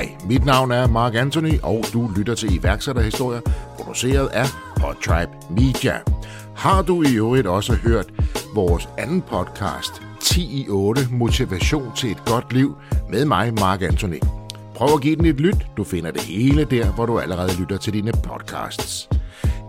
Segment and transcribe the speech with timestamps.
[0.00, 3.40] Hej, mit navn er Mark Anthony, og du lytter til iværksætterhistorier,
[3.78, 5.98] produceret af Podtribe Media.
[6.56, 8.06] Har du i øvrigt også hørt
[8.54, 12.76] vores anden podcast, 10 i 8, Motivation til et godt liv,
[13.10, 14.20] med mig, Mark Anthony.
[14.74, 15.66] Prøv at give den et lyt.
[15.76, 19.08] Du finder det hele der, hvor du allerede lytter til dine podcasts.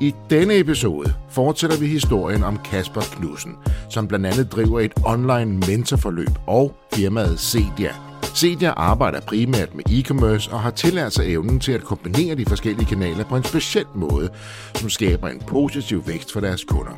[0.02, 3.55] I denne episode fortsætter vi historien om Kasper Knudsen,
[3.89, 8.10] som blandt andet driver et online mentorforløb og firmaet Cedia.
[8.35, 12.85] Cedia arbejder primært med e-commerce og har tillært sig evnen til at kombinere de forskellige
[12.85, 14.30] kanaler på en speciel måde,
[14.76, 16.91] som skaber en positiv vækst for deres kunder.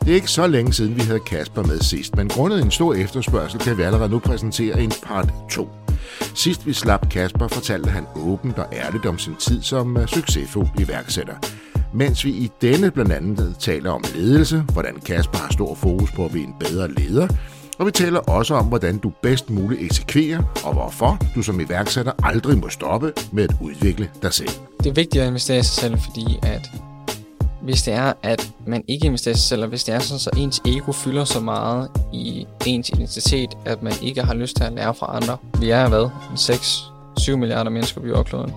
[0.00, 2.94] Det er ikke så længe siden, vi havde Kasper med sidst, men grundet en stor
[2.94, 5.68] efterspørgsel kan vi allerede nu præsentere en part 2.
[6.34, 10.68] Sidst vi slap Kasper, fortalte han åbent og ærligt om sin tid som øh, succesfuld
[10.80, 11.34] iværksætter.
[11.94, 16.24] Mens vi i denne blandt andet taler om ledelse, hvordan Kasper har stor fokus på
[16.24, 17.28] at blive en bedre leder,
[17.78, 22.12] og vi taler også om, hvordan du bedst muligt eksekverer, og hvorfor du som iværksætter
[22.22, 24.50] aldrig må stoppe med at udvikle dig selv.
[24.78, 26.70] Det er vigtigt at investere i sig selv, fordi at
[27.62, 30.18] hvis det er, at man ikke investerer i sig selv, og hvis det er sådan,
[30.18, 34.64] så ens ego fylder så meget i ens identitet, at man ikke har lyst til
[34.64, 35.36] at lære fra andre.
[35.60, 36.08] Vi er hvad?
[37.32, 38.52] 6-7 milliarder mennesker på jordkloden.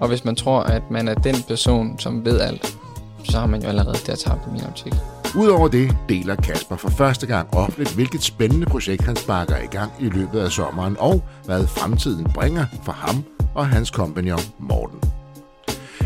[0.00, 2.76] Og hvis man tror, at man er den person, som ved alt,
[3.24, 4.92] så har man jo allerede der tabt i min optik.
[5.36, 9.92] Udover det deler Kasper for første gang offentligt, hvilket spændende projekt han sparker i gang
[10.00, 15.00] i løbet af sommeren, og hvad fremtiden bringer for ham og hans kompagnon Morten.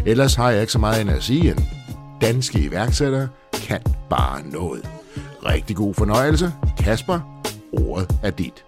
[0.07, 1.59] Ellers har jeg ikke så meget end at sige end,
[2.21, 4.89] danske iværksættere kan bare noget.
[5.45, 6.53] Rigtig god fornøjelse.
[6.79, 8.68] Kasper, ordet er dit.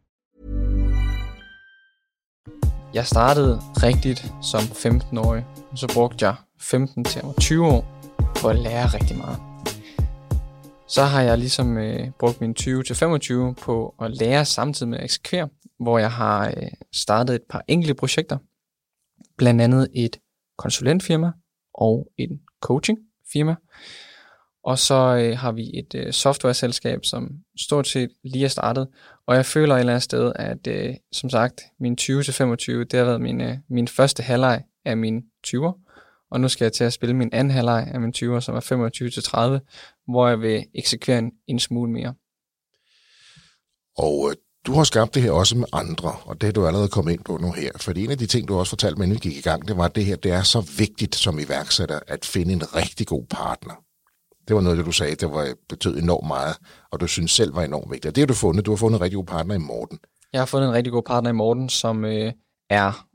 [2.93, 7.85] Jeg startede rigtigt som 15-årig, og så brugte jeg 15 til 20 år
[8.41, 9.37] på at lære rigtig meget.
[10.87, 14.97] Så har jeg ligesom øh, brugt mine 20 til 25 på at lære samtidig med
[14.97, 18.37] at eksekvere, hvor jeg har øh, startet et par enkelte projekter,
[19.37, 20.19] blandt andet et
[20.57, 21.31] konsulentfirma
[21.73, 23.55] og en coachingfirma.
[24.63, 28.87] Og så øh, har vi et øh, software-selskab, som stort set lige er startet.
[29.27, 33.03] Og jeg føler et eller andet sted, at øh, som sagt, min 20-25, det har
[33.03, 35.87] været min, øh, min første halvleg af min 20'er.
[36.31, 39.59] Og nu skal jeg til at spille min anden halvleg af min 20'er, som er
[39.59, 42.13] 25-30, hvor jeg vil eksekvere en, en smule mere.
[43.97, 46.89] Og øh, du har skabt det her også med andre, og det er du allerede
[46.89, 47.71] kommet ind på nu her.
[47.75, 49.77] For en af de ting, du også fortalte mig, inden vi gik i gang, det
[49.77, 53.25] var, at det her det er så vigtigt som iværksætter at finde en rigtig god
[53.29, 53.73] partner.
[54.51, 56.57] Det var noget, det du sagde, det var, betød enormt meget,
[56.91, 58.05] og du synes selv var enormt vigtigt.
[58.05, 58.65] Og det har du fundet.
[58.65, 59.99] Du har fundet en rigtig god partner i Morten.
[60.33, 62.31] Jeg har fundet en rigtig god partner i Morten, som øh,
[62.69, 63.07] er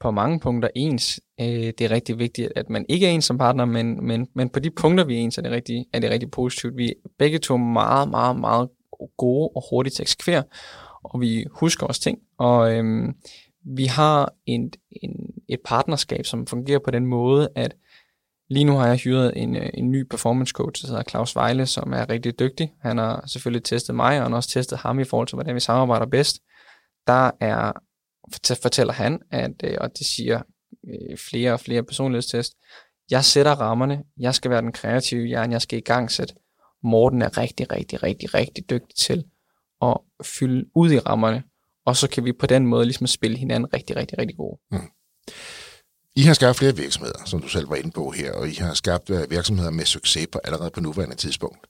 [0.00, 1.20] på mange punkter ens.
[1.40, 4.48] Øh, det er rigtig vigtigt, at man ikke er ens som partner, men, men, men
[4.48, 6.76] på de punkter, vi er ens, er det rigtig, er det rigtig positivt.
[6.76, 8.68] Vi er begge to meget, meget, meget
[9.18, 10.42] gode og hurtigt til at eksekvere,
[11.04, 12.18] og vi husker også ting.
[12.38, 13.08] Og øh,
[13.64, 15.12] vi har en, en,
[15.48, 17.74] et partnerskab, som fungerer på den måde, at
[18.50, 21.66] lige nu har jeg hyret en, øh, en ny performance coach, der hedder Claus Vejle,
[21.66, 22.72] som er rigtig dygtig.
[22.80, 25.54] Han har selvfølgelig testet mig, og han har også testet ham i forhold til, hvordan
[25.54, 26.38] vi samarbejder bedst.
[27.06, 27.72] Der er,
[28.62, 30.42] fortæller han, at, øh, og det siger
[30.88, 32.52] øh, flere og flere personlighedstest,
[33.10, 36.34] jeg sætter rammerne, jeg skal være den kreative hjerne, jeg skal i gang sætte
[36.82, 39.24] Morten er rigtig, rigtig, rigtig, rigtig dygtig til
[39.82, 41.42] at fylde ud i rammerne,
[41.86, 44.60] og så kan vi på den måde ligesom spille hinanden rigtig, rigtig, rigtig gode.
[44.70, 44.78] Mm.
[46.16, 48.74] I har skabt flere virksomheder, som du selv var inde på her, og I har
[48.74, 51.66] skabt øh, virksomheder med succes på allerede på nuværende tidspunkt.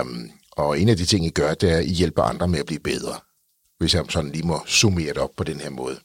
[0.00, 2.58] Um, og en af de ting, I gør, det er, at I hjælper andre med
[2.58, 3.14] at blive bedre,
[3.78, 5.96] hvis jeg sådan lige må summere det op på den her måde.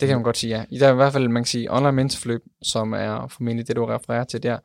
[0.00, 0.78] Det kan man godt sige, ja.
[0.78, 3.86] Der er i hvert fald, man kan sige, online mentorforløb, som er formentlig det, du
[3.86, 4.58] refererer til der,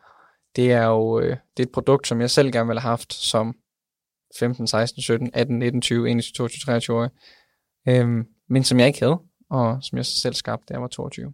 [0.55, 3.13] det er jo øh, det er et produkt, som jeg selv gerne ville have haft
[3.13, 3.55] som
[4.39, 7.09] 15, 16, 17, 18, 19, 20, 21, 22, 23 år.
[7.87, 9.19] Øhm, men som jeg ikke havde,
[9.49, 11.33] og som jeg selv skabte, da jeg var 22.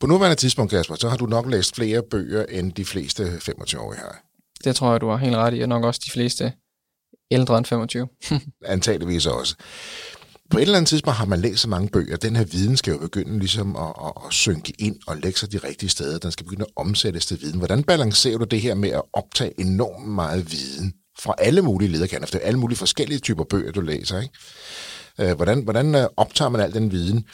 [0.00, 4.00] På nuværende tidspunkt, Kasper, så har du nok læst flere bøger, end de fleste 25-årige
[4.00, 4.22] har.
[4.64, 6.52] Det tror jeg, du har helt ret i, og nok også de fleste
[7.30, 8.08] ældre end 25.
[8.64, 9.56] Antageligvis også
[10.50, 12.92] på et eller andet tidspunkt har man læst så mange bøger, den her viden skal
[12.92, 16.18] jo begynde ligesom at, at, at synke ind og lægge sig de rigtige steder.
[16.18, 17.58] Den skal begynde at omsættes til viden.
[17.58, 22.26] Hvordan balancerer du det her med at optage enormt meget viden fra alle mulige lederkanter,
[22.26, 24.20] for det er alle mulige forskellige typer bøger, du læser.
[24.20, 24.34] Ikke?
[25.30, 27.24] Øh, hvordan, hvordan øh, optager man al den viden,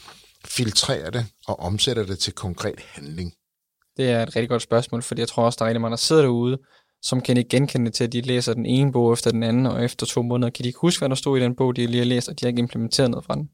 [0.47, 3.33] filtrerer det og omsætter det til konkret handling?
[3.97, 5.97] Det er et rigtig godt spørgsmål, fordi jeg tror også, der er rigtig mange, der
[5.97, 6.59] sidder derude,
[7.03, 9.85] som kan ikke genkende til, at de læser den ene bog efter den anden, og
[9.85, 11.99] efter to måneder kan de ikke huske, hvad der stod i den bog, de lige
[11.99, 13.49] har læst, og de har ikke implementeret noget fra den.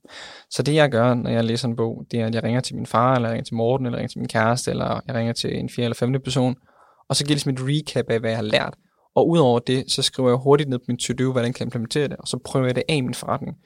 [0.50, 2.76] Så det jeg gør, når jeg læser en bog, det er, at jeg ringer til
[2.76, 5.14] min far, eller jeg ringer til Morten, eller jeg ringer til min kæreste, eller jeg
[5.14, 6.56] ringer til en fjerde eller femte person,
[7.08, 8.74] og så giver det ligesom et recap af, hvad jeg har lært.
[9.14, 12.08] Og udover det, så skriver jeg hurtigt ned på min to-do, hvordan jeg kan implementere
[12.08, 13.56] det, og så prøver jeg det af i min forretning.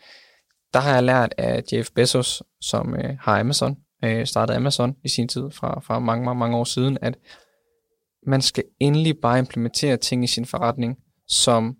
[0.74, 5.08] Der har jeg lært af Jeff Bezos, som øh, har Amazon, øh, startede Amazon i
[5.08, 7.18] sin tid, fra, fra mange, mange, mange år siden, at
[8.26, 10.96] man skal endelig bare implementere ting i sin forretning,
[11.28, 11.76] som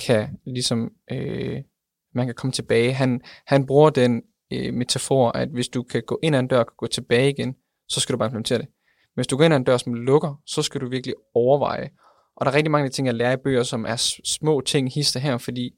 [0.00, 1.62] kan ligesom, øh,
[2.14, 2.92] man kan komme tilbage.
[2.92, 6.60] Han, han bruger den øh, metafor, at hvis du kan gå ind ad en dør
[6.60, 7.54] og gå tilbage igen,
[7.88, 8.66] så skal du bare implementere det.
[8.86, 11.90] Men hvis du går ind ad en dør, som lukker, så skal du virkelig overveje.
[12.36, 15.20] Og der er rigtig mange ting, jeg lærer i bøger, som er små ting hister
[15.20, 15.70] her, fordi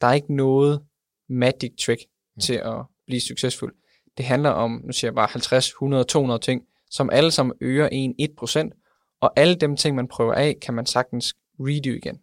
[0.00, 0.82] der er ikke noget
[1.28, 2.00] magic trick
[2.36, 2.40] mm.
[2.40, 2.74] til at
[3.06, 3.74] blive succesfuld.
[4.16, 7.88] Det handler om, nu siger jeg bare 50, 100, 200 ting, som alle sammen øger
[7.92, 12.18] en 1%, og alle dem ting, man prøver af, kan man sagtens redo igen.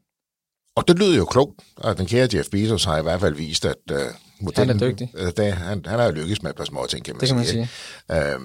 [0.75, 3.65] Og det lyder jo klogt, og den kære Jeff Bezos har i hvert fald vist,
[3.65, 3.97] at uh,
[4.39, 5.11] modellen, han er dygtig.
[5.13, 7.29] Uh, det, han, han har jo lykkes med et par små ting, kan man det
[7.29, 7.59] kan sige.
[7.59, 7.67] Man
[8.09, 8.35] sige.
[8.35, 8.41] Uh,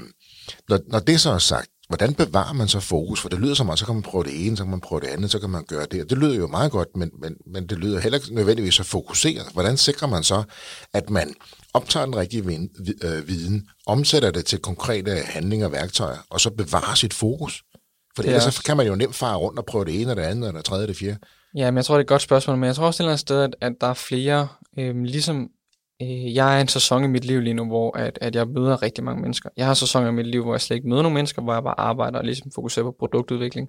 [0.68, 3.20] når, når det så er sagt, hvordan bevarer man så fokus?
[3.20, 5.00] For det lyder som, at så kan man prøve det ene, så kan man prøve
[5.00, 6.10] det andet, så kan man gøre det.
[6.10, 9.46] Det lyder jo meget godt, men, men, men det lyder heller ikke nødvendigvis så fokuseret.
[9.52, 10.42] Hvordan sikrer man så,
[10.94, 11.34] at man
[11.74, 12.44] optager den rigtige
[13.26, 17.62] viden, omsætter det til konkrete handlinger og værktøjer, og så bevarer sit fokus?
[18.16, 20.22] For ellers så kan man jo nemt fare rundt og prøve det ene, og det
[20.22, 21.18] andet, og det tredje, og det fjerde.
[21.56, 23.10] Ja, men jeg tror, det er et godt spørgsmål, men jeg tror også et eller
[23.10, 24.48] andet sted, at, at der er flere,
[24.78, 25.48] øh, ligesom
[26.02, 28.82] øh, jeg er en sæson i mit liv lige nu, hvor at, at jeg møder
[28.82, 29.50] rigtig mange mennesker.
[29.56, 31.62] Jeg har sæsoner i mit liv, hvor jeg slet ikke møder nogen mennesker, hvor jeg
[31.62, 33.68] bare arbejder og ligesom fokuserer på produktudvikling.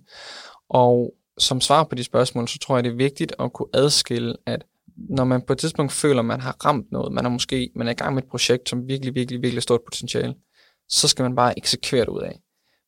[0.70, 4.36] Og som svar på de spørgsmål, så tror jeg, det er vigtigt at kunne adskille,
[4.46, 4.66] at
[4.98, 7.88] når man på et tidspunkt føler, at man har ramt noget, man er måske man
[7.88, 10.36] er i gang med et projekt, som virkelig, virkelig, virkelig stort potentiale,
[10.90, 12.40] så skal man bare eksekvere det ud af.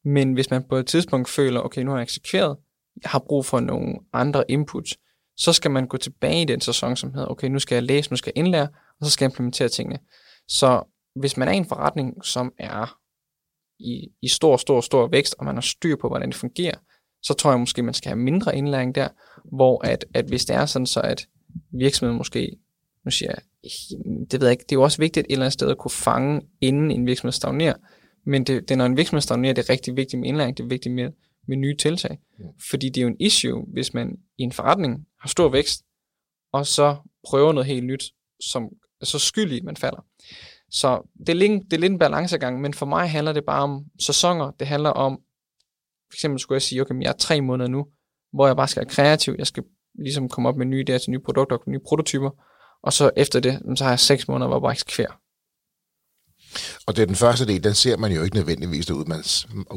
[0.06, 2.58] Men hvis man på et tidspunkt føler, okay, nu har jeg eksekveret,
[3.04, 4.98] jeg har brug for nogle andre inputs,
[5.38, 8.12] så skal man gå tilbage i den sæson, som hedder, okay, nu skal jeg læse,
[8.12, 8.68] nu skal jeg indlære,
[9.02, 10.00] og så skal jeg implementere tingene.
[10.48, 10.84] Så
[11.16, 12.98] hvis man er i en forretning, som er
[13.80, 16.78] i, i stor, stor, stor vækst, og man har styr på, hvordan det fungerer,
[17.24, 19.08] så tror jeg måske, man skal have mindre indlæring der,
[19.58, 21.28] hvor at, at hvis det er sådan, så at
[21.72, 22.58] virksomheden måske,
[23.06, 23.42] nu siger jeg,
[24.32, 25.92] det ved jeg ikke, det er jo også vigtigt et eller andet sted at kunne
[25.92, 27.76] fange, inden en virksomhed stagnerer,
[28.26, 30.68] men det, det, når en virksomhed stagnerer, det er rigtig vigtigt med indlæring, det er
[30.68, 31.12] vigtigt med,
[31.48, 32.20] med nye tiltag.
[32.40, 32.44] Ja.
[32.70, 35.84] Fordi det er jo en issue, hvis man i en forretning har stor vækst,
[36.54, 36.96] og så
[37.28, 38.04] prøver noget helt nyt,
[38.52, 38.70] som
[39.08, 40.06] så skyldig, man falder.
[40.70, 43.64] Så det er, lidt, det er lidt en balancegang, men for mig handler det bare
[43.64, 44.52] om sæsoner.
[44.52, 45.20] Det handler om,
[46.12, 47.88] for eksempel skulle jeg sige, okay, jeg er tre måneder nu,
[48.34, 49.64] hvor jeg bare skal være kreativ, jeg skal
[50.00, 52.30] ligesom komme op med nye idéer til nye produkter og nye prototyper,
[52.84, 55.21] og så efter det, så har jeg seks måneder, hvor jeg bare eksekverer.
[56.86, 59.10] Og det er den første del, den ser man jo ikke nødvendigvis derude.
[59.10, 59.24] Man,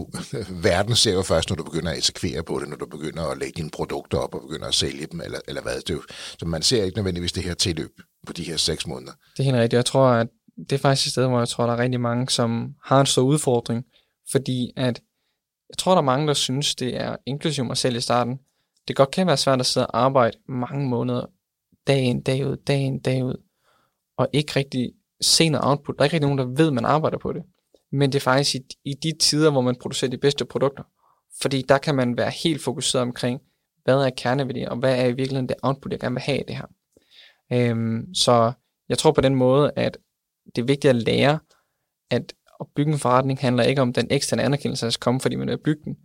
[0.71, 3.38] verden ser jo først, når du begynder at eksekvere på det, når du begynder at
[3.38, 6.00] lægge dine produkter op og begynder at sælge dem, eller, eller hvad det er.
[6.38, 9.12] Så man ser ikke nødvendigvis det her tilløb på de her seks måneder.
[9.12, 9.73] Det er helt rigtigt.
[9.73, 10.26] Jeg tror, at
[10.56, 13.06] det er faktisk et sted, hvor jeg tror, der er rigtig mange, som har en
[13.06, 13.85] stor udfordring,
[14.31, 15.00] fordi at
[15.69, 18.38] jeg tror, der er mange, der synes, det er inklusive mig selv i starten.
[18.88, 21.27] Det godt kan være svært at sidde og arbejde mange måneder,
[21.87, 23.43] dag ind, dag ud, dag ind, dag ud,
[24.19, 25.94] og ikke rigtig se noget output.
[25.99, 27.43] Der er ikke rigtig nogen, der ved, at man arbejder på det.
[27.93, 30.83] Men det er faktisk i, i de tider, hvor man producerer de bedste produkter.
[31.43, 33.41] Fordi der kan man være helt fokuseret omkring,
[33.85, 36.44] hvad er kerneværdier, og hvad er i virkeligheden det output, jeg gerne vil have i
[36.49, 36.67] det her.
[37.53, 38.53] Øhm, så
[38.89, 39.99] jeg tror på den måde, at
[40.56, 41.39] det er vigtigt at lære,
[42.11, 45.37] at at bygge en forretning handler ikke om den eksterne anerkendelse, der skal komme, fordi
[45.37, 45.97] man er bygge den.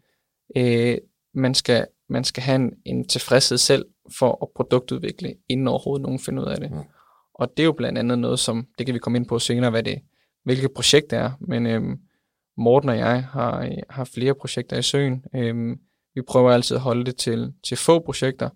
[0.58, 0.98] Øh,
[1.34, 3.86] man, skal, man skal have en, en tilfredshed selv
[4.20, 6.72] for at produktudvikle, inden overhovedet nogen finder ud af det.
[6.72, 6.78] Mm.
[7.40, 9.70] Og det er jo blandt andet noget, som, det kan vi komme ind på senere,
[9.70, 10.02] hvad det,
[10.44, 11.32] hvilket projekt det er.
[11.40, 11.98] Men øhm,
[12.58, 15.24] Morten og jeg har, har flere projekter i søen.
[15.36, 15.80] Øhm,
[16.16, 18.50] vi prøver altid at holde det til, til få projekter,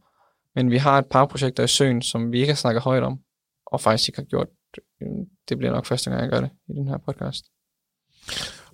[0.55, 3.19] men vi har et par projekter i søen, som vi ikke har snakket højt om,
[3.65, 4.47] og faktisk ikke har gjort.
[5.01, 7.45] Øhm, det bliver nok første gang, jeg gør det i den her podcast.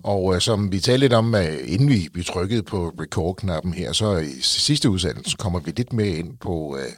[0.02, 3.92] Og øh, som vi talte lidt om, øh, inden vi, vi trykkede på record-knappen her,
[3.92, 6.92] så i sidste udsendelse kommer vi lidt mere ind på, øh,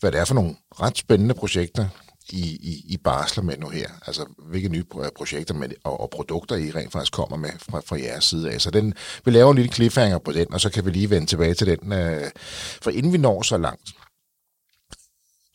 [0.00, 1.88] hvad det er for nogle ret spændende projekter,
[2.30, 3.88] i, i, i barsler med nu her?
[4.06, 4.84] Altså, hvilke nye
[5.16, 8.60] projekter med, og, og produkter I rent faktisk kommer med fra, fra jeres side af?
[8.60, 8.94] Så den,
[9.24, 11.66] vi laver en lille cliffhanger på den, og så kan vi lige vende tilbage til
[11.80, 11.92] den.
[11.92, 12.30] Øh,
[12.82, 13.90] for inden vi når så langt,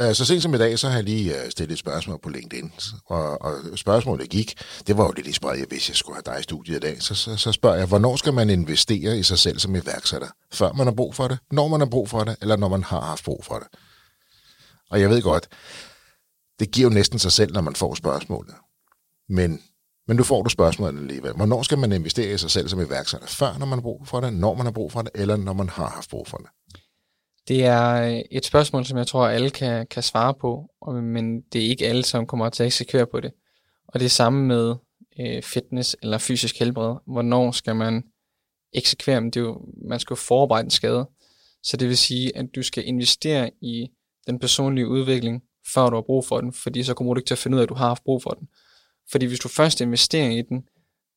[0.02, 2.30] øh, så sent som i dag, så har jeg lige øh, stillet et spørgsmål på
[2.30, 2.72] LinkedIn,
[3.06, 4.56] og, og spørgsmålet gik,
[4.88, 7.16] det var jo lidt spredt, hvis jeg skulle have dig i studiet i dag, så,
[7.16, 10.28] så, så spørger jeg, hvornår skal man investere i sig selv som iværksætter?
[10.52, 12.84] Før man har brug for det, når man har brug for det, eller når man
[12.84, 13.68] har haft brug for det?
[14.90, 15.48] Og jeg ved godt,
[16.64, 18.56] det giver jo næsten sig selv, når man får spørgsmålet.
[19.30, 19.62] Men,
[20.08, 21.34] men nu får du spørgsmålet alligevel.
[21.34, 23.28] Hvornår skal man investere i sig selv som iværksætter?
[23.28, 25.54] Før, når man har brug for det, når man har brug for det, eller når
[25.54, 26.48] man har haft brug for det?
[27.48, 30.70] Det er øh, et spørgsmål, som jeg tror, alle kan, kan svare på,
[31.02, 33.32] men det er ikke alle, som kommer til at eksekvere på det.
[33.88, 34.76] Og det er samme med
[35.20, 36.96] øh, fitness eller fysisk helbred.
[37.08, 38.04] Hvornår skal man
[38.74, 41.10] eksekvere Men Det er jo, man skal jo forarbejde en skade.
[41.64, 43.88] Så det vil sige, at du skal investere i
[44.28, 45.44] den personlige udvikling,
[45.74, 47.60] før du har brug for den, fordi så kommer du ikke til at finde ud
[47.60, 48.48] af, at du har haft brug for den.
[49.12, 50.64] Fordi hvis du først investerer i den,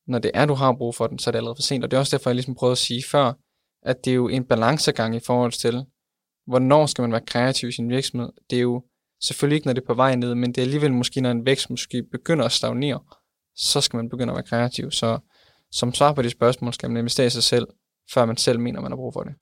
[0.07, 1.83] når det er, du har brug for den, så er det allerede for sent.
[1.83, 3.33] Og det er også derfor, jeg ligesom prøvede at sige før,
[3.81, 5.85] at det er jo en balancegang i forhold til,
[6.47, 8.29] hvornår skal man være kreativ i sin virksomhed.
[8.49, 8.83] Det er jo
[9.21, 11.45] selvfølgelig ikke, når det er på vej ned, men det er alligevel måske, når en
[11.45, 12.99] vækst måske begynder at stagnere,
[13.55, 14.91] så skal man begynde at være kreativ.
[14.91, 15.19] Så
[15.71, 17.67] som svar på de spørgsmål, skal man investere i sig selv,
[18.13, 19.33] før man selv mener, man har brug for det.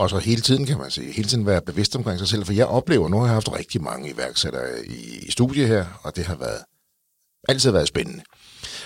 [0.00, 2.52] Og så hele tiden, kan man sige, hele tiden være bevidst omkring sig selv, for
[2.52, 6.26] jeg oplever, nu har jeg haft rigtig mange iværksættere i, i studiet her, og det
[6.26, 6.64] har været
[7.48, 8.22] altid været spændende.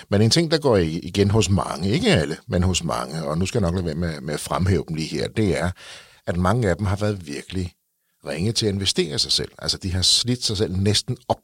[0.09, 3.45] Men en ting, der går igen hos mange, ikke alle, men hos mange, og nu
[3.45, 5.71] skal jeg nok lade være med, med at fremhæve dem lige her, det er,
[6.27, 7.73] at mange af dem har været virkelig
[8.27, 9.51] ringe til at investere i sig selv.
[9.59, 11.41] Altså, de har slidt sig selv næsten op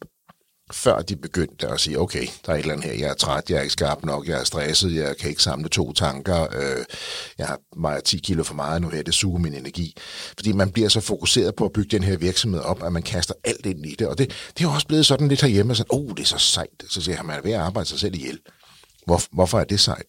[0.73, 3.49] før de begyndte at sige, okay, der er et eller andet her, jeg er træt,
[3.49, 6.85] jeg er ikke skarp nok, jeg er stresset, jeg kan ikke samle to tanker, øh,
[7.37, 9.95] jeg har meget 10 kilo for meget nu her, det suger min energi.
[10.35, 13.33] Fordi man bliver så fokuseret på at bygge den her virksomhed op, at man kaster
[13.43, 15.89] alt ind i det, og det, det er jo også blevet sådan lidt herhjemme, sådan,
[15.89, 18.15] oh, det er så sejt, så siger jeg, man er ved at arbejde sig selv
[18.15, 18.39] ihjel.
[19.05, 20.05] Hvor, hvorfor er det sejt?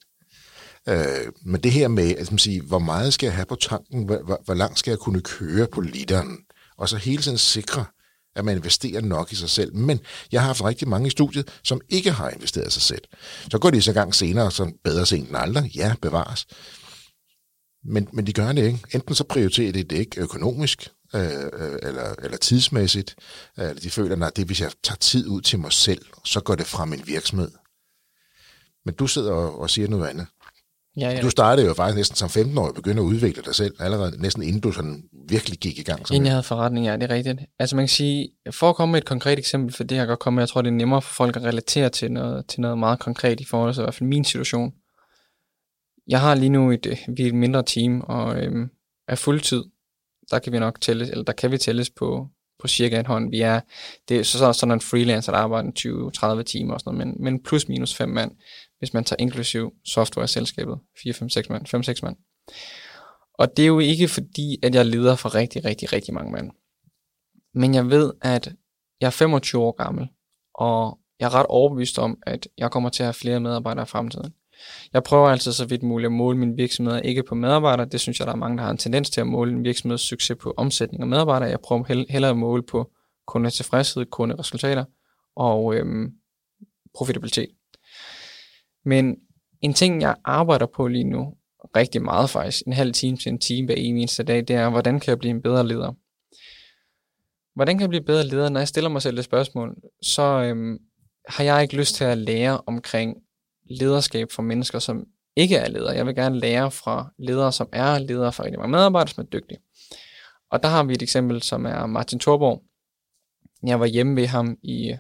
[0.89, 4.05] Øh, men det her med, at man siger, hvor meget skal jeg have på tanken,
[4.05, 6.39] hvor, hvor, hvor langt skal jeg kunne køre på literen,
[6.79, 7.85] og så hele tiden sikre,
[8.37, 9.75] at man investerer nok i sig selv.
[9.75, 10.01] Men
[10.33, 13.03] jeg har haft rigtig mange i studiet, som ikke har investeret i sig selv.
[13.51, 15.77] Så går de så gang senere, som bedre sent end aldrig.
[15.77, 16.47] Ja, bevares.
[17.85, 18.79] Men, men de gør det ikke.
[18.95, 21.23] Enten så prioriterer de det ikke økonomisk, øh,
[21.53, 23.15] øh eller, eller tidsmæssigt.
[23.59, 26.41] Øh, eller de føler, at det hvis jeg tager tid ud til mig selv, så
[26.41, 27.51] går det fra min virksomhed.
[28.85, 30.27] Men du sidder og, og siger noget andet.
[30.97, 31.21] Ja, ja.
[31.21, 34.43] Du startede jo faktisk næsten som 15-årig og begyndte at udvikle dig selv, allerede næsten
[34.43, 36.01] inden du sådan virkelig gik i gang.
[36.11, 37.41] Inden jeg havde forretning, ja, det er rigtigt.
[37.59, 40.19] Altså man kan sige, for at komme med et konkret eksempel, for det her godt
[40.19, 42.79] komme med, jeg tror det er nemmere for folk at relatere til noget, til noget
[42.79, 44.73] meget konkret i forhold til i hvert fald min situation.
[46.09, 48.71] Jeg har lige nu et, vi er et mindre team, og øhm,
[49.09, 49.65] er fuldtid,
[50.31, 52.29] der kan vi nok tælles, eller der kan vi tælles på,
[52.61, 53.31] på cirka en hånd.
[53.31, 53.61] Vi er,
[54.09, 57.25] det er så, så sådan en freelancer, der arbejder 20-30 timer og sådan noget, men,
[57.25, 58.31] men plus minus fem mand
[58.83, 62.17] hvis man tager inklusiv software-selskabet, 4, 5, 6 mand, 5, 6 mand.
[63.35, 66.51] Og det er jo ikke fordi, at jeg leder for rigtig, rigtig, rigtig mange mand.
[67.55, 68.53] Men jeg ved, at
[69.01, 70.09] jeg er 25 år gammel,
[70.55, 73.87] og jeg er ret overbevist om, at jeg kommer til at have flere medarbejdere i
[73.87, 74.35] fremtiden.
[74.93, 77.87] Jeg prøver altid så vidt muligt at måle min virksomhed ikke på medarbejdere.
[77.87, 80.01] Det synes jeg, der er mange, der har en tendens til at måle en virksomheds
[80.01, 81.51] succes på omsætning og medarbejdere.
[81.51, 82.91] Jeg prøver hellere at måle på
[83.27, 84.85] kundetilfredshed, kunderesultater
[85.37, 86.13] og øhm,
[86.95, 87.49] profitabilitet.
[88.85, 89.17] Men
[89.61, 91.35] en ting, jeg arbejder på lige nu,
[91.77, 95.01] rigtig meget faktisk, en halv time til en time hver eneste dag, det er, hvordan
[95.01, 95.93] kan jeg blive en bedre leder?
[97.55, 98.49] Hvordan kan jeg blive bedre leder?
[98.49, 100.79] Når jeg stiller mig selv det spørgsmål, så øhm,
[101.29, 103.17] har jeg ikke lyst til at lære omkring
[103.71, 105.05] lederskab for mennesker, som
[105.37, 105.95] ikke er ledere.
[105.95, 109.29] Jeg vil gerne lære fra ledere, som er ledere for rigtig mange medarbejdere, som er
[109.29, 109.59] dygtige.
[110.51, 112.63] Og der har vi et eksempel, som er Martin Thorborg.
[113.67, 114.97] Jeg var hjemme ved ham i,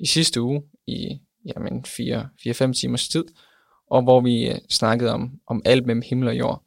[0.00, 1.20] i sidste uge i
[1.56, 1.84] jamen
[2.68, 3.24] 4-5 timers tid,
[3.90, 6.62] og hvor vi øh, snakkede om, om alt mellem himmel og jord.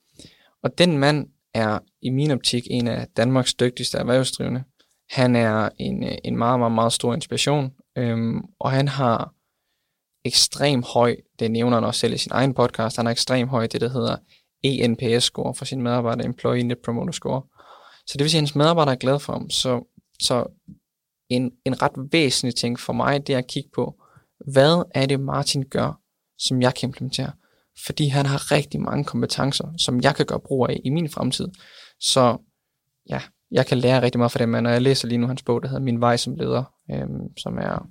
[0.63, 4.63] Og den mand er i min optik en af Danmarks dygtigste erhvervsdrivende.
[5.09, 9.33] Han er en, øh, en meget, meget, meget stor inspiration, øhm, og han har
[10.25, 13.67] ekstrem høj, det nævner han også selv i sin egen podcast, han har ekstrem høj
[13.67, 14.15] det, der hedder
[14.63, 17.41] ENPS-score for sine medarbejdere, Employee Net Promoter Score.
[18.07, 19.49] Så det vil sige, at hans medarbejdere er glade for ham.
[19.49, 20.45] Så, så
[21.29, 24.00] en, en ret væsentlig ting for mig, det er at kigge på,
[24.47, 25.99] hvad er det Martin gør,
[26.37, 27.31] som jeg kan implementere?
[27.85, 31.47] Fordi han har rigtig mange kompetencer, som jeg kan gøre brug af i min fremtid.
[31.99, 32.37] Så
[33.09, 33.21] ja,
[33.51, 35.67] jeg kan lære rigtig meget fra dem, og jeg læser lige nu hans bog, der
[35.67, 37.87] hedder Min vej som leder, øhm, som er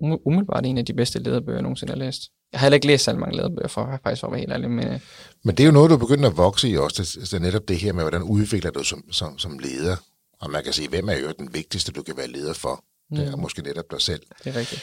[0.00, 2.22] umiddelbart en af de bedste lederbøger, jeg nogensinde har læst.
[2.52, 4.70] Jeg har heller ikke læst så mange lederbøger, for faktisk for at være helt ærlig.
[4.70, 5.00] Men, øh,
[5.44, 7.68] men det er jo noget, du begynder at vokse i også, det, det er netop
[7.68, 9.96] det her med, hvordan udvikler du som, som, som leder.
[10.40, 12.84] Og man kan sige, hvem er jo den vigtigste, du kan være leder for?
[13.10, 13.42] Det er mm.
[13.42, 14.22] måske netop dig selv.
[14.44, 14.82] Det er rigtigt.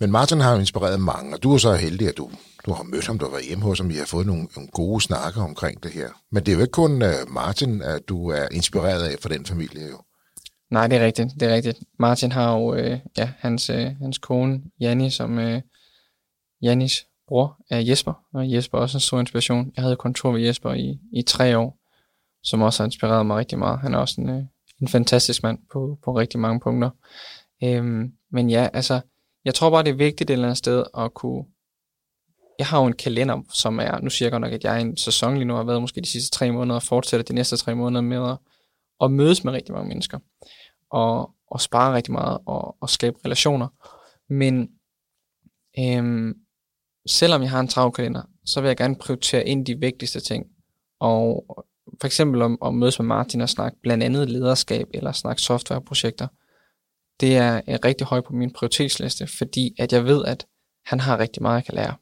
[0.00, 2.30] Men Martin har jo inspireret mange, og du er så heldig, at du,
[2.66, 4.68] du har mødt ham, du har været hjemme hos ham, vi har fået nogle, nogle
[4.72, 6.08] gode snakker omkring det her.
[6.30, 9.46] Men det er jo ikke kun uh, Martin, at du er inspireret af for den
[9.46, 9.98] familie jo.
[10.70, 11.78] Nej, det er rigtigt, det er rigtigt.
[11.98, 15.62] Martin har jo, øh, ja, hans, øh, hans kone, Janni, som øh,
[16.62, 19.72] Jannis bror er Jesper, og Jesper er også en stor inspiration.
[19.76, 21.78] Jeg havde kontor ved Jesper i, i tre år,
[22.42, 23.80] som også har inspireret mig rigtig meget.
[23.80, 24.42] Han er også en, øh,
[24.80, 26.90] en fantastisk mand på, på rigtig mange punkter.
[27.64, 29.00] Øhm, men ja, altså,
[29.44, 31.44] jeg tror bare, det er vigtigt et eller andet sted at kunne...
[32.58, 34.00] Jeg har jo en kalender, som er...
[34.00, 36.00] Nu siger jeg godt nok, at jeg er en sæson lige nu, har været måske
[36.00, 38.38] de sidste tre måneder, og fortsætter de næste tre måneder med at,
[39.00, 40.18] at mødes med rigtig mange mennesker.
[40.90, 43.68] Og, og spare rigtig meget, og, og skabe relationer.
[44.28, 44.68] Men
[45.78, 46.34] øhm,
[47.06, 50.46] selvom jeg har en travl kalender, så vil jeg gerne prioritere ind de vigtigste ting.
[51.00, 51.44] Og
[52.00, 56.28] for eksempel om, at mødes med Martin og snakke blandt andet lederskab eller snakke softwareprojekter.
[57.20, 60.46] Det er, rigtig højt på min prioritetsliste, fordi at jeg ved, at
[60.84, 61.96] han har rigtig meget, jeg kan lære.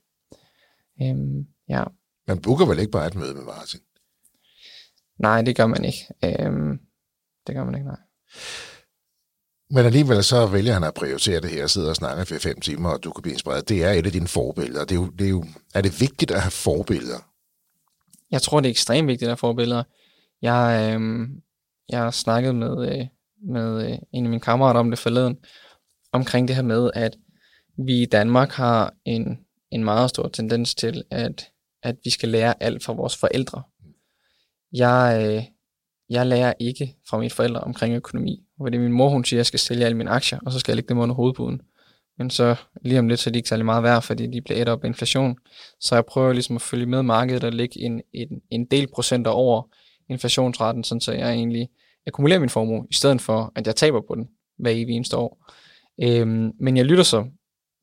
[1.02, 1.84] Øhm, ja.
[2.28, 3.80] Man booker vel ikke bare et møde med Martin?
[5.18, 6.06] Nej, det gør man ikke.
[6.24, 6.78] Øhm,
[7.46, 8.00] det gør man ikke, nej.
[9.70, 12.60] Men alligevel så vælger han at prioritere det her og sidde og snakke for fem
[12.60, 13.68] timer, og du kan blive inspireret.
[13.68, 14.84] Det er et af dine forbilleder.
[14.84, 17.28] Det er, jo, det er, jo, er det vigtigt at have forbilleder?
[18.30, 19.82] Jeg tror, det er ekstremt vigtigt at have forbilleder.
[20.42, 21.28] Jeg, øh,
[21.88, 23.06] jeg har snakket med, øh,
[23.42, 25.36] med øh, en af mine kammerater om det forleden,
[26.12, 27.16] omkring det her med, at
[27.78, 29.38] vi i Danmark har en,
[29.70, 31.50] en meget stor tendens til, at,
[31.82, 33.62] at vi skal lære alt fra vores forældre.
[34.72, 35.44] Jeg, øh,
[36.10, 38.42] jeg lærer ikke fra mine forældre omkring økonomi.
[38.60, 40.72] Fordi min mor, hun siger, at jeg skal sælge alle mine aktier, og så skal
[40.72, 41.60] jeg lægge dem under hovedbuden.
[42.18, 44.62] Men så lige om lidt, så er de ikke særlig meget værd, fordi de bliver
[44.62, 45.36] et op af inflation.
[45.80, 49.30] Så jeg prøver ligesom at følge med markedet og lægge en, en, en del procenter
[49.30, 49.62] over
[50.08, 51.68] inflationsraten, sådan så jeg egentlig
[52.06, 54.28] akkumulere min formue, i stedet for, at jeg taber på den
[54.58, 55.50] hver evig eneste år.
[56.02, 57.26] Øhm, men jeg lytter så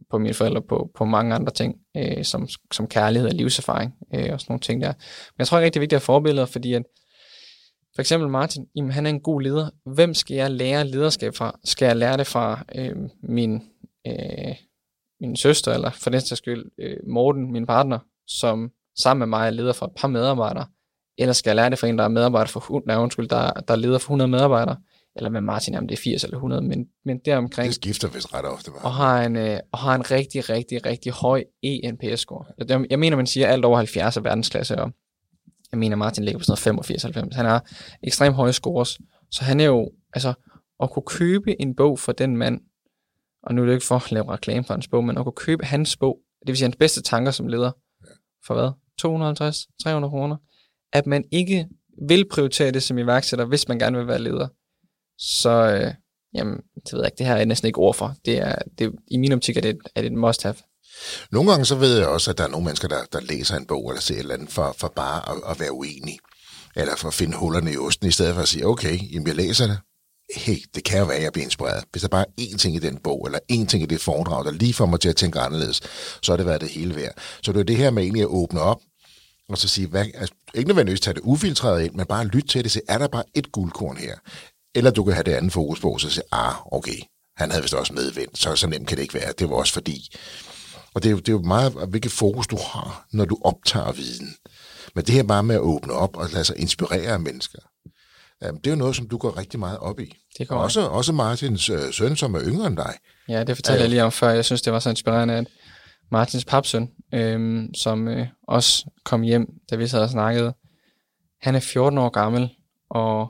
[0.09, 4.29] på mine forældre på, på mange andre ting, øh, som, som kærlighed og livserfaring øh,
[4.33, 4.87] og sådan nogle ting der.
[4.87, 6.83] Men jeg tror ikke rigtig, det er vigtigt at forbilleder, fordi at
[7.95, 9.69] for eksempel Martin, jamen, han er en god leder.
[9.85, 11.59] Hvem skal jeg lære lederskab fra?
[11.63, 13.61] Skal jeg lære det fra øh, min,
[14.07, 14.55] øh,
[15.21, 19.47] min søster, eller for den sags skyld øh, Morten, min partner, som sammen med mig
[19.47, 20.65] er leder for et par medarbejdere?
[21.19, 23.73] Eller skal jeg lære det fra en, der er medarbejder for, nej, undskyld, der, der
[23.73, 24.77] er leder for 100 medarbejdere?
[25.15, 27.67] Eller med Martin, jamen det er 80 eller 100, men, men deromkring.
[27.67, 28.71] Det skifter vist ret ofte.
[28.71, 28.81] Bare.
[28.81, 32.45] Og har, en, øh, og har en rigtig, rigtig, rigtig høj ENPS-score.
[32.67, 34.91] Jeg, jeg mener, man siger, alt over 70 er verdensklasse, og
[35.71, 37.35] jeg mener, Martin ligger på sådan noget 85-90.
[37.35, 37.65] Han har
[38.03, 38.99] ekstremt høje scores,
[39.31, 40.33] så han er jo, altså,
[40.83, 42.61] at kunne købe en bog for den mand,
[43.43, 45.33] og nu er det ikke for at lave reklame for hans bog, men at kunne
[45.33, 47.71] købe hans bog, det vil sige hans bedste tanker som leder,
[48.45, 48.71] for hvad?
[49.01, 50.35] 250-300 kroner.
[50.93, 51.67] At man ikke
[52.07, 54.47] vil prioritere det som iværksætter, hvis man gerne vil være leder,
[55.17, 55.93] så øh,
[56.33, 58.15] jamen, det ved jeg ikke, det her er næsten ikke ord for.
[58.25, 60.55] Det er, det, I min optik er det, er det et must-have.
[61.31, 63.65] Nogle gange så ved jeg også, at der er nogle mennesker, der, der læser en
[63.65, 66.17] bog eller ser et eller andet for, for bare at, at være uenig.
[66.75, 69.35] Eller for at finde hullerne i osten, i stedet for at sige, okay, jamen jeg
[69.35, 69.79] læser det.
[70.35, 71.83] Hey, det kan jo være, at jeg bliver inspireret.
[71.91, 74.45] Hvis der bare er én ting i den bog, eller én ting i det foredrag,
[74.45, 75.81] der lige får mig til at tænke anderledes,
[76.21, 77.13] så er det været det hele værd.
[77.43, 78.81] Så det er det her med egentlig at åbne op,
[79.49, 82.63] og så sige, hvad, altså, ikke nødvendigvis tage det ufiltreret ind, men bare lytte til
[82.63, 84.15] det, se, er der bare et guldkorn her?
[84.75, 86.99] Eller du kan have det andet fokus på, så sige, ah, okay,
[87.37, 89.33] han havde vist også medvind, så, så nemt kan det ikke være.
[89.39, 90.15] Det var også fordi,
[90.93, 93.91] og det er, jo, det er jo meget, hvilket fokus du har, når du optager
[93.91, 94.35] viden.
[94.95, 97.59] Men det her bare med at åbne op og lade sig inspirere af mennesker,
[98.41, 100.17] det er jo noget, som du går rigtig meget op i.
[100.37, 102.93] Det går også, også Martins øh, søn, som er yngre end dig.
[103.29, 104.29] Ja, det fortalte jeg lige om før.
[104.29, 105.47] Jeg synes, det var så inspirerende, at
[106.11, 110.53] Martins papsøn, øh, som øh, også kom hjem, da vi sad og snakkede,
[111.41, 112.49] han er 14 år gammel,
[112.89, 113.27] og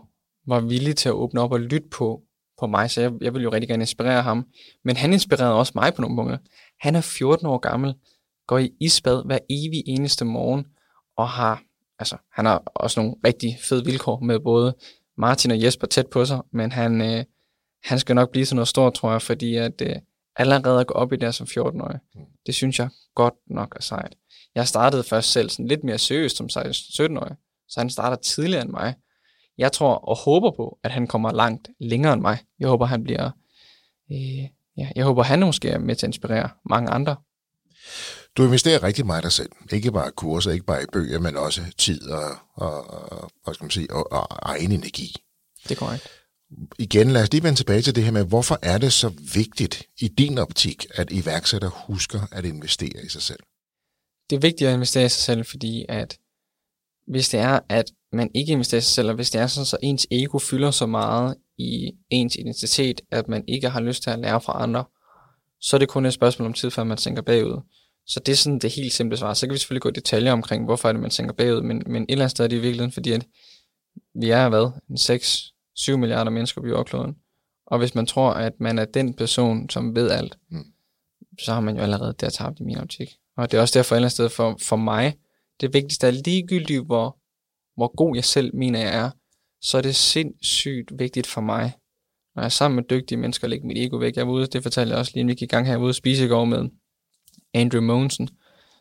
[0.48, 2.22] var villig til at åbne op og lytte på,
[2.60, 4.48] på mig, så jeg, jeg ville jo rigtig gerne inspirere ham.
[4.84, 6.38] Men han inspirerede også mig på nogle punkter.
[6.80, 7.96] Han er 14 år gammel,
[8.48, 10.66] går i isbad hver evig eneste morgen,
[11.18, 11.64] og har,
[12.00, 14.76] altså, han har også nogle rigtig fede vilkår med både
[15.18, 17.24] Martin og Jesper tæt på sig, men han, øh,
[17.84, 19.96] han skal nok blive sådan noget stort, tror jeg, fordi at øh,
[20.40, 22.22] allerede gå op i det som 14-årig, mm.
[22.46, 24.16] det synes jeg godt nok er sejt.
[24.56, 27.36] Jeg startede først selv sådan lidt mere seriøst som 17-årig,
[27.70, 28.96] så han starter tidligere end mig.
[29.58, 32.38] Jeg tror og håber på, at han kommer langt længere end mig.
[32.60, 33.32] Jeg håber, han bliver
[34.12, 34.48] øh,
[34.78, 37.16] ja, jeg håber, han måske er med til at inspirere mange andre.
[38.38, 39.50] Du investerer rigtig meget dig selv.
[39.72, 43.54] Ikke bare i kurser, ikke bare i bøger, men også tid og, og, og, hvad
[43.54, 45.16] skal man sige, og, og egen energi.
[45.64, 46.08] Det er korrekt.
[46.80, 49.84] Igen, lad os lige vende tilbage til det her med, hvorfor er det så vigtigt
[50.00, 53.40] i din optik, at iværksætter husker at investere i sig selv?
[54.30, 56.20] Det er vigtigt at investere i sig selv, fordi at
[57.08, 59.66] hvis det er, at man ikke investerer i sig selv, og hvis det er sådan,
[59.66, 64.10] så ens ego fylder så meget i ens identitet, at man ikke har lyst til
[64.10, 64.86] at lære fra andre,
[65.62, 67.62] så er det kun et spørgsmål om tid, før man tænker bagud.
[68.08, 69.34] Så det er sådan det helt simple svar.
[69.34, 71.84] Så kan vi selvfølgelig gå i detaljer omkring, hvorfor er det, man tænker bagud, men,
[71.88, 73.26] men et eller andet sted er det i virkeligheden, fordi at
[74.16, 74.72] vi er, hvad,
[75.80, 77.16] 6-7 milliarder mennesker på jordkloden.
[77.68, 80.66] Og hvis man tror, at man er den person, som ved alt, mm.
[81.42, 83.10] så har man jo allerede der tabt i min optik.
[83.38, 85.18] Og det er også derfor et sted for, for mig,
[85.62, 87.18] det vigtigste er ligegyldigt, hvor,
[87.76, 89.10] hvor god jeg selv mener, jeg er,
[89.62, 91.74] så er det sindssygt vigtigt for mig,
[92.36, 94.16] når jeg er sammen med dygtige mennesker, at lægge mit ego væk.
[94.16, 95.80] Jeg var ude, det fortalte jeg også lige, inden vi gik i gang her, jeg
[95.80, 96.70] var ude at spise i går med
[97.54, 98.30] Andrew Mogensen,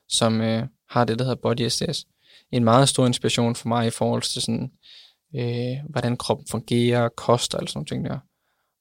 [0.08, 2.06] som øh, har det, der hedder Body SDS.
[2.52, 4.70] En meget stor inspiration for mig i forhold til sådan,
[5.34, 8.18] øh, hvordan kroppen fungerer, kost og alle sådan ting der.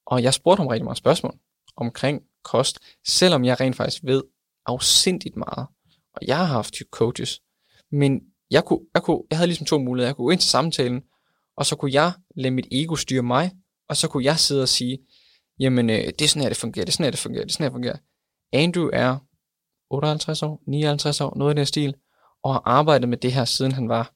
[0.06, 1.40] Og jeg spurgte ham rigtig mange spørgsmål
[1.76, 4.24] omkring kost, selvom jeg rent faktisk ved
[4.66, 5.68] afsindigt meget.
[6.14, 7.40] Og jeg har haft coaches,
[7.92, 10.10] men jeg, kunne, jeg, kunne, jeg havde ligesom to muligheder.
[10.10, 11.02] Jeg kunne gå ind til samtalen,
[11.58, 13.52] og så kunne jeg lade mit ego styre mig,
[13.90, 14.98] og så kunne jeg sidde og sige,
[15.60, 17.52] jamen, øh, det er sådan her, det fungerer, det er sådan her, det fungerer, det
[17.52, 17.98] er sådan her, det fungerer.
[18.54, 19.18] Andrew er
[19.90, 21.96] 58 år, 59 år, noget i den stil,
[22.44, 24.14] og har arbejdet med det her, siden han var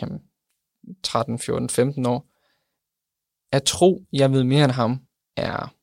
[0.00, 0.20] jamen,
[1.02, 2.26] 13, 14, 15 år.
[3.52, 5.00] At tro, jeg ved mere end ham,
[5.36, 5.74] er,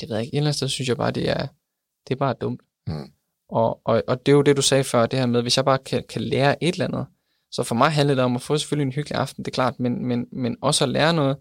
[0.00, 1.46] det ved jeg ikke, et eller andet sted synes jeg bare, det er,
[2.08, 2.60] det er bare dumt.
[2.86, 3.12] Mm.
[3.48, 5.64] Og, og, og det er jo det, du sagde før, det her med, hvis jeg
[5.64, 7.06] bare kan, kan lære et eller andet,
[7.50, 9.80] så for mig handler det om at få selvfølgelig en hyggelig aften, det er klart,
[9.80, 11.36] men, men, men også at lære noget,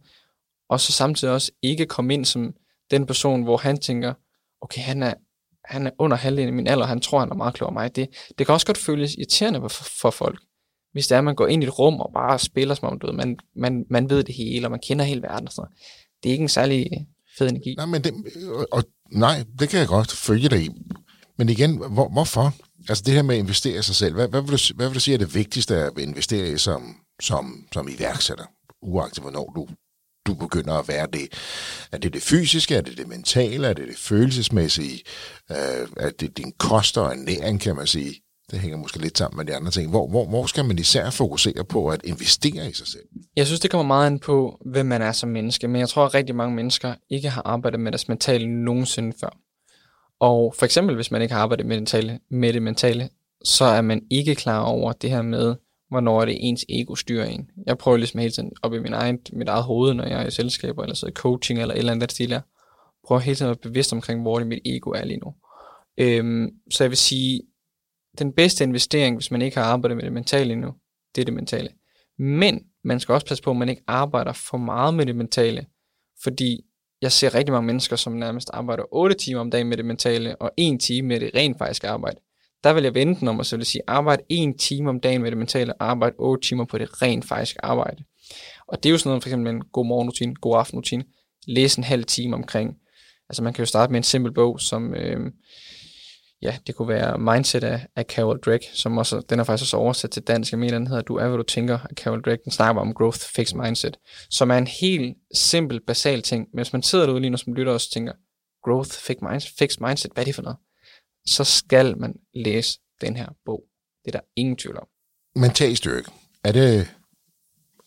[0.70, 2.54] og så samtidig også ikke komme ind som
[2.92, 4.14] den person, hvor han tænker,
[4.62, 5.14] okay, han er,
[5.66, 7.96] han er under halvdelen af min alder, han tror, han er meget klogere end mig.
[7.96, 10.40] Det, det kan også godt føles irriterende for, for folk,
[10.96, 13.00] hvis det er, at man går ind i et rum og bare spiller som om,
[13.00, 15.62] du ved, man, man, man ved det hele, og man kender hele verden og sådan
[15.62, 15.78] noget.
[16.24, 17.76] Det er ikke en særlig fed energi.
[17.76, 20.70] Nej, men det, øh, og, nej, det kan jeg godt følge dig i.
[21.38, 22.54] Men igen, hvor, hvorfor?
[22.90, 24.96] Altså det her med at investere i sig selv, hvad, hvad, vil, du, hvad vil
[24.96, 28.46] du sige er det vigtigste at investere i som, som, som iværksætter,
[28.82, 29.68] uagtet hvornår du,
[30.28, 31.28] du begynder at være det?
[31.92, 35.04] Er det det fysiske, er det det mentale, er det det følelsesmæssige,
[35.52, 38.25] øh, er det din kost og ernæring, kan man sige?
[38.52, 39.90] Det hænger måske lidt sammen med de andre ting.
[39.90, 43.04] Hvor, hvor, hvor skal man især fokusere på at investere i sig selv?
[43.36, 46.06] Jeg synes, det kommer meget an på, hvem man er som menneske, men jeg tror,
[46.06, 49.38] at rigtig mange mennesker ikke har arbejdet med deres mentale nogensinde før.
[50.20, 53.10] Og for eksempel, hvis man ikke har arbejdet med, mentale, med det mentale,
[53.44, 55.56] så er man ikke klar over det her med,
[55.90, 57.50] hvornår er det ens ego styrer en.
[57.66, 60.28] Jeg prøver ligesom hele tiden op i min egen, mit eget hoved, når jeg er
[60.28, 62.30] i selskaber, eller så i coaching, eller et eller andet stil.
[62.30, 62.42] her.
[63.08, 65.34] prøver hele tiden at være bevidst omkring, hvor det mit ego er lige nu.
[65.98, 67.42] Øhm, så jeg vil sige,
[68.20, 70.74] den bedste investering, hvis man ikke har arbejdet med det mentale endnu,
[71.16, 71.70] det er det mentale.
[72.20, 75.66] Men man skal også passe på, at man ikke arbejder for meget med det mentale,
[76.24, 76.62] fordi
[77.02, 80.36] jeg ser rigtig mange mennesker, som nærmest arbejder 8 timer om dagen med det mentale,
[80.36, 82.18] og 1 time med det rent faktisk arbejde.
[82.64, 85.00] Der vil jeg vente den om, og så vil jeg sige, arbejde 1 time om
[85.00, 88.04] dagen med det mentale, og arbejde 8 timer på det rent faktisk arbejde.
[88.68, 91.04] Og det er jo sådan noget, for eksempel en god morgenrutine, god aftenrutine,
[91.48, 92.76] læse en halv time omkring.
[93.30, 95.32] Altså man kan jo starte med en simpel bog, som øh,
[96.42, 99.78] ja, det kunne være Mindset af, af Carol Drake, som også, den er faktisk også
[99.78, 100.52] oversat til dansk.
[100.52, 102.42] Jeg mener, den hedder Du er, hvad du tænker af Carol Drake.
[102.44, 103.98] Den snakker om Growth Fixed Mindset,
[104.30, 106.48] som er en helt simpel, basal ting.
[106.54, 108.14] Men hvis man sidder derude lige nu som lytter og tænker,
[108.64, 108.92] Growth
[109.58, 110.58] Fixed Mindset, hvad er det for noget?
[111.28, 113.64] Så skal man læse den her bog.
[114.06, 114.88] Det er der ingen tvivl om.
[115.36, 116.12] Mental styrke.
[116.44, 116.88] Er det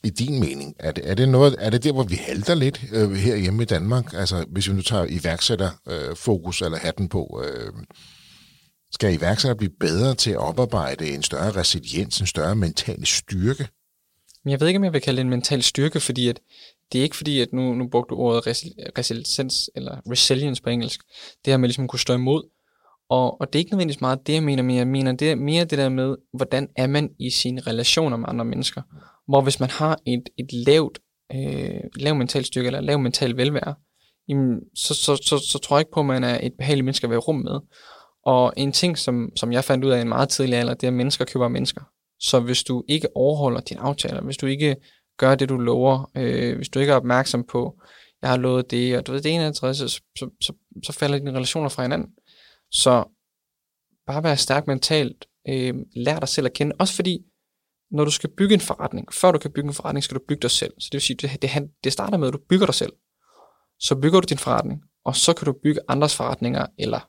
[0.05, 2.81] i din mening, er det, er det, noget, er det der, hvor vi halter lidt
[2.93, 4.13] øh, her hjemme i Danmark?
[4.15, 7.73] Altså, hvis vi nu tager iværksætter øh, fokus eller hatten på, øh,
[8.93, 13.69] skal iværksætter blive bedre til at oparbejde en større resiliens, en større mental styrke?
[14.45, 16.41] Men jeg ved ikke, om jeg vil kalde det en mental styrke, fordi at
[16.93, 18.47] det er ikke fordi, at nu, nu brugte du ordet
[18.99, 21.01] resiliens, eller resilience på engelsk,
[21.45, 22.43] det her med ligesom at kunne stå imod.
[23.11, 25.35] Og, og det er ikke nødvendigvis meget det, jeg mener, men jeg mener det er
[25.35, 28.83] mere det der med, hvordan er man i sine relationer med andre mennesker.
[29.29, 30.99] Hvor hvis man har et, et lavt,
[31.35, 33.75] øh, lav mental styrke, eller lav mental velvære,
[34.29, 37.05] jamen, så, så, så, så tror jeg ikke på, at man er et behageligt menneske
[37.05, 37.61] at være rum med.
[38.29, 40.85] Og en ting, som, som jeg fandt ud af i en meget tidlig alder, det
[40.85, 41.83] er, at mennesker køber mennesker.
[42.21, 44.77] Så hvis du ikke overholder dine aftaler, hvis du ikke
[45.19, 47.81] gør det, du lover, øh, hvis du ikke er opmærksom på,
[48.23, 49.89] jeg har lovet det, og du ved, det ene eller så,
[50.19, 50.53] så, så,
[50.85, 52.11] så falder dine relationer fra hinanden.
[52.71, 53.05] Så
[54.07, 57.19] bare være stærk mentalt, øh, lær dig selv at kende, også fordi,
[57.91, 60.43] når du skal bygge en forretning, før du kan bygge en forretning, skal du bygge
[60.43, 60.73] dig selv.
[60.79, 61.51] Så det vil sige, det, det,
[61.85, 62.93] det starter med, at du bygger dig selv.
[63.81, 67.01] Så bygger du din forretning, og så kan du bygge andres forretninger, eller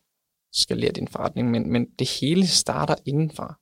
[0.53, 3.59] skalere din forretning, men, men det hele starter indenfra.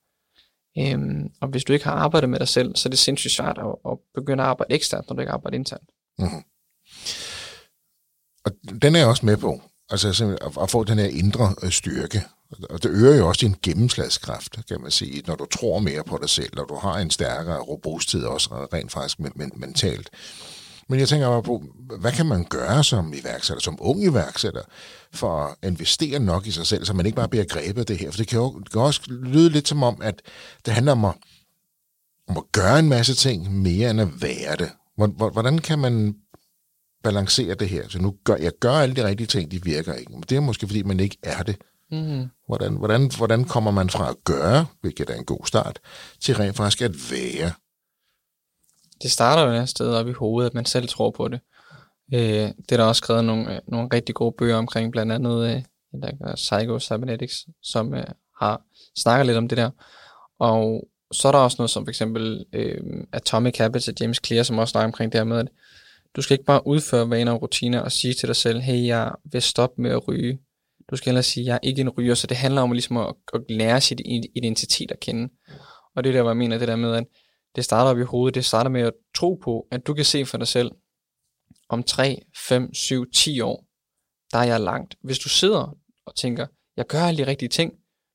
[0.79, 3.57] Øhm, og hvis du ikke har arbejdet med dig selv, så er det sindssygt svært
[3.57, 5.89] at, at begynde at arbejde eksternt, når du ikke arbejder internt.
[6.19, 6.43] Mm.
[8.45, 11.71] Og den er jeg også med på, altså at, at få den her indre øh,
[11.71, 12.21] styrke.
[12.69, 16.17] Og det øger jo også din gennemslagskraft, kan man sige, når du tror mere på
[16.21, 19.19] dig selv, og du har en stærkere robusthed også rent faktisk
[19.55, 20.09] mentalt.
[20.89, 21.63] Men jeg tænker bare på,
[21.99, 24.61] hvad kan man gøre som iværksætter, som ung iværksætter,
[25.13, 27.97] for at investere nok i sig selv, så man ikke bare bliver grebet af det
[27.97, 28.11] her?
[28.11, 30.21] For det kan jo det kan også lyde lidt som om, at
[30.65, 31.13] det handler om at,
[32.27, 34.69] om at gøre en masse ting mere end at være det.
[35.33, 36.15] Hvordan kan man
[37.03, 37.89] balancere det her?
[37.89, 40.11] Så nu gør jeg gør alle de rigtige ting, de virker ikke.
[40.11, 41.57] Men det er måske, fordi man ikke er det.
[41.91, 42.25] Mm.
[42.47, 45.79] Hvordan, hvordan, hvordan kommer man fra at gøre, hvilket er en god start,
[46.21, 47.51] til rent faktisk at være?
[49.01, 51.39] Det starter jo et sted op i hovedet, at man selv tror på det.
[52.13, 52.19] Øh,
[52.69, 55.61] det er der også skrevet nogle, øh, nogle rigtig gode bøger omkring, blandt andet øh,
[56.01, 58.05] der Psycho Cybernetics, som øh,
[58.39, 58.61] har
[58.97, 59.69] snakket lidt om det der.
[60.39, 62.81] Og så er der også noget som for eksempel øh,
[63.13, 65.47] Atomic Habits af James Clear, som også snakker omkring det her med, at
[66.15, 69.11] du skal ikke bare udføre vaner og rutiner og sige til dig selv, hey, jeg
[69.31, 70.39] vil stoppe med at ryge.
[70.91, 73.15] Du skal heller sige, jeg er ikke en ryger, så det handler om ligesom at,
[73.33, 74.01] at lære sit
[74.35, 75.29] identitet at kende.
[75.95, 77.03] Og det er der, hvor jeg mener det der med, at
[77.57, 80.25] det starter op i hovedet, det starter med at tro på, at du kan se
[80.25, 80.71] for dig selv,
[81.69, 83.65] om 3, 5, 7, 10 år,
[84.31, 84.95] der er jeg langt.
[85.03, 87.73] Hvis du sidder og tænker, jeg gør alle de rigtige ting,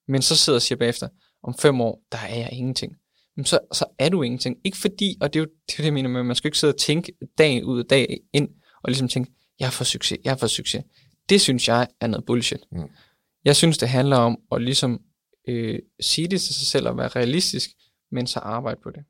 [0.08, 1.08] men så sidder og siger bagefter,
[1.42, 2.96] om 5 år, der er jeg ingenting.
[3.36, 4.56] Men så, så er du ingenting.
[4.64, 6.58] Ikke fordi, og det er jo det, er det jeg mener med, man skal ikke
[6.58, 8.48] sidde og tænke dag ud og dag ind,
[8.82, 10.84] og ligesom tænke, jeg fået succes, jeg fået succes.
[11.28, 12.60] Det synes jeg er noget bullshit.
[12.72, 12.90] Mm.
[13.44, 15.00] Jeg synes, det handler om at ligesom
[15.48, 17.70] øh, sige det til sig selv og være realistisk,
[18.12, 19.04] men så arbejde på det.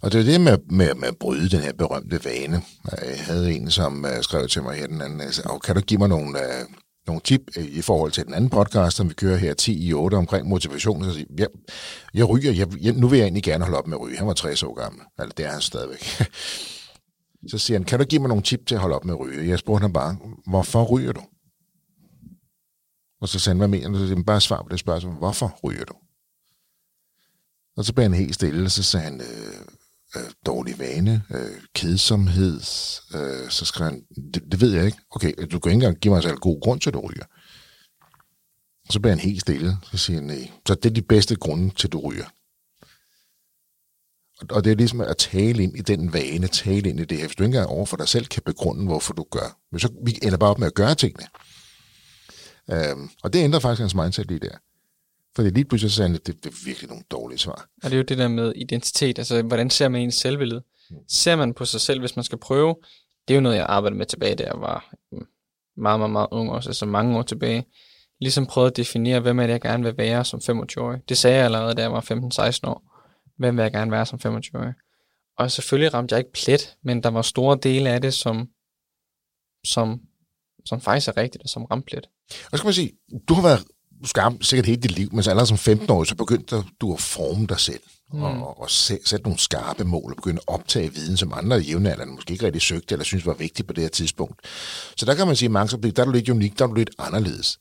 [0.00, 2.62] Og det er det med, med, med at bryde den her berømte vane.
[2.92, 5.98] Jeg havde en, som øh, skrev til mig her den anden, og kan du give
[5.98, 6.74] mig nogle, uh,
[7.06, 9.92] nogle tip øh, i forhold til den anden podcast, som vi kører her 10 i
[9.92, 11.04] 8 omkring motivation.
[11.04, 11.48] Så siger, jeg,
[12.14, 14.18] jeg ryger, jeg, jeg, nu vil jeg egentlig gerne holde op med at ryge.
[14.18, 16.04] Han var 60 år gammel, altså det er han stadigvæk.
[17.50, 19.20] så siger han, kan du give mig nogle tip til at holde op med at
[19.20, 19.48] ryge?
[19.48, 21.22] Jeg spurgte ham bare, hvorfor ryger du?
[23.20, 23.98] Og så sagde han, hvad mener du?
[23.98, 25.94] Så siger, bare svar på det spørgsmål, hvorfor ryger du?
[27.76, 29.64] Og så blev han helt stille, så sagde han, øh,
[30.16, 32.56] øh, dårlig vane, øh, kedsomhed,
[33.14, 34.02] øh, så skrev han,
[34.34, 34.98] det, det ved jeg ikke.
[35.10, 37.24] Okay, du kan ikke engang give mig selv god grund til, at du ryger.
[38.86, 41.36] Og så bliver han helt stille, så siger han, nej, så det er de bedste
[41.36, 42.26] grunde til, at du ryger.
[44.40, 47.18] Og, og det er ligesom at tale ind i den vane, tale ind i det
[47.18, 47.26] her.
[47.26, 49.58] Hvis du ikke engang over for dig selv kan begrunde, hvorfor du gør.
[49.72, 51.26] Men så vi ender bare op med at gøre tingene.
[52.70, 54.56] Øhm, og det ændrer faktisk hans mindset lige der.
[55.36, 57.68] Fordi lige pludselig sagde han, at det, det er virkelig nogle dårlige svar.
[57.76, 60.62] Og det er jo det der med identitet, altså hvordan ser man ens selvbillede?
[60.90, 60.96] Mm.
[61.08, 62.76] Ser man på sig selv, hvis man skal prøve?
[63.28, 64.94] Det er jo noget, jeg arbejdede med tilbage, da jeg var
[65.76, 67.66] meget, meget, meget ung, også altså mange år tilbage.
[68.20, 71.00] Ligesom prøvede at definere, hvem er det, jeg gerne vil være som 25-årig.
[71.08, 72.82] Det sagde jeg allerede, da jeg var 15-16 år.
[73.38, 74.74] Hvem vil jeg gerne være som 25-årig?
[75.38, 78.48] Og selvfølgelig ramte jeg ikke plet, men der var store dele af det, som,
[79.64, 80.00] som,
[80.64, 82.08] som faktisk er rigtigt, og som ramte plet.
[82.52, 82.92] Og skal man sige,
[83.28, 83.64] du har været
[84.02, 86.92] du skal sikkert hele dit liv, men så allerede som 15 år, så begyndte du
[86.92, 87.80] at forme dig selv.
[88.12, 88.22] Mm.
[88.22, 92.32] Og, og sætte nogle skarpe mål og begynde at optage viden, som andre jævnaldrende måske
[92.32, 94.40] ikke rigtig søgte eller synes var vigtigt på det her tidspunkt.
[94.96, 96.74] Så der kan man sige, at mange der er du lidt unik, der er du
[96.74, 97.58] lidt anderledes.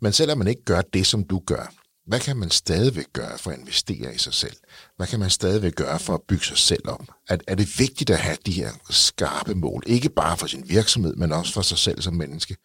[0.00, 1.72] Men selvom man ikke gør det, som du gør,
[2.08, 4.56] hvad kan man stadigvæk gøre for at investere i sig selv?
[4.96, 7.02] Hvad kan man stadigvæk gøre for at bygge sig selv op?
[7.28, 9.82] Er, er det vigtigt at have de her skarpe mål?
[9.86, 12.56] Ikke bare for sin virksomhed, men også for sig selv som menneske?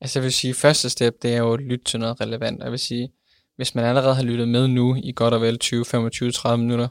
[0.00, 2.62] Altså jeg vil sige, første step, det er jo at lytte til noget relevant.
[2.62, 3.12] Jeg vil sige,
[3.56, 6.88] hvis man allerede har lyttet med nu i godt og vel 20, 25, 30 minutter,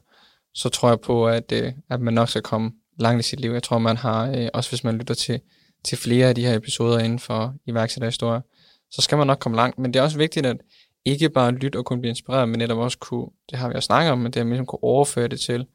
[0.53, 3.51] så tror jeg på, at, øh, at man nok skal komme langt i sit liv.
[3.51, 5.41] Jeg tror, man har, øh, også hvis man lytter til,
[5.83, 8.41] til flere af de her episoder inden for iværksætterhistorie,
[8.91, 9.79] så skal man nok komme langt.
[9.79, 10.57] Men det er også vigtigt, at
[11.05, 13.85] ikke bare lytte og kunne blive inspireret, men netop også kunne, det har vi også
[13.85, 15.65] snakket om, men det er ligesom kunne overføre det til,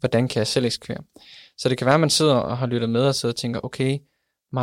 [0.00, 1.02] hvordan kan jeg selv eksekvere.
[1.58, 3.60] Så det kan være, at man sidder og har lyttet med og sidder og tænker,
[3.64, 3.98] okay,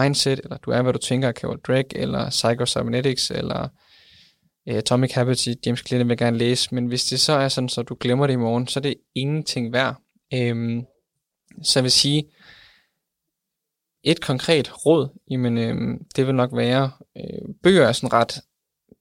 [0.01, 3.67] mindset, eller du er, hvad du tænker af Carol Drake, eller Psycho-Cybernetics, eller
[4.69, 7.47] øh, Atomic Habits i James Clear, vil jeg gerne læse, men hvis det så er
[7.47, 9.95] sådan, så du glemmer det i morgen, så er det ingenting værd.
[10.33, 10.83] Øhm,
[11.63, 12.23] så jeg vil sige,
[14.03, 18.41] et konkret råd, jamen, øhm, det vil nok være, øh, bøger er sådan ret,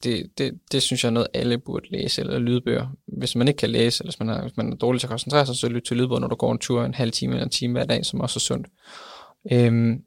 [0.05, 2.87] det, det, det synes jeg er noget, alle burde læse, eller lydbøger.
[3.07, 5.11] Hvis man ikke kan læse, eller hvis man er, hvis man er dårlig til at
[5.11, 7.45] koncentrere sig, så lyt til lydbøger, når du går en tur en halv time eller
[7.45, 8.67] en time hver dag, som også er sundt.
[9.53, 10.03] Øhm,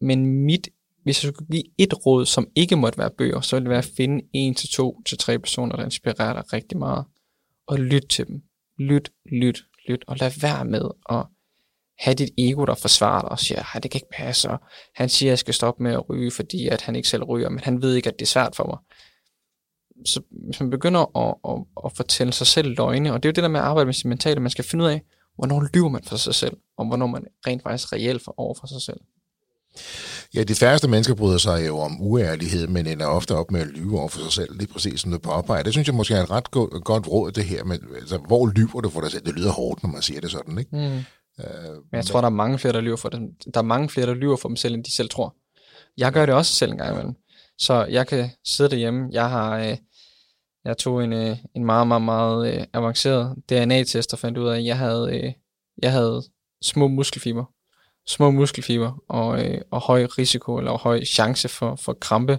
[0.00, 0.68] men mit,
[1.02, 3.78] hvis jeg skulle give et råd, som ikke måtte være bøger, så ville det være
[3.78, 7.04] at finde en til to til tre personer, der inspirerer dig rigtig meget.
[7.66, 8.42] Og lyt til dem.
[8.78, 10.04] Lyt, lyt, lyt.
[10.06, 11.26] Og lad være med at
[11.98, 14.50] have dit ego, der forsvarer dig og siger, at det kan ikke passe.
[14.50, 14.58] Og
[14.94, 17.48] han siger, at jeg skal stoppe med at ryge, fordi at han ikke selv ryger,
[17.48, 18.78] men han ved ikke, at det er svært for mig.
[20.06, 23.34] Så hvis man begynder at, at, at fortælle sig selv løgne, og det er jo
[23.34, 25.02] det der med at arbejde med sin mentale, man skal finde ud af,
[25.36, 28.66] hvornår lyver man for sig selv, og hvornår man rent faktisk reelt for over for
[28.66, 29.00] sig selv.
[30.34, 33.66] Ja, de færreste mennesker bryder sig jo om uærlighed, men ender ofte op med at
[33.66, 35.62] lyve over for sig selv, lige præcis som du påpeger.
[35.62, 38.46] Det synes jeg måske er et ret godt, godt råd, det her med, altså, hvor
[38.46, 39.24] lyver du for dig selv?
[39.26, 40.76] Det lyder hårdt, når man siger det sådan, ikke?
[40.76, 41.04] Mm.
[41.38, 43.20] Uh, men jeg tror, der er mange flere, der lyver for dem.
[43.54, 45.34] Der er mange flere, der lyver for dem selv, end de selv tror.
[45.96, 47.14] Jeg gør det også selv en gang imellem.
[47.58, 49.08] Så jeg kan sidde derhjemme.
[49.12, 49.58] Jeg har...
[49.58, 49.76] Øh,
[50.64, 54.56] jeg tog en, øh, en meget, meget, meget øh, avanceret DNA-test og fandt ud af,
[54.56, 55.32] at jeg havde, øh,
[55.82, 56.22] jeg havde
[56.62, 57.44] små muskelfiber
[58.08, 62.38] små muskelfiber og, øh, og høj risiko eller høj chance for, for krampe,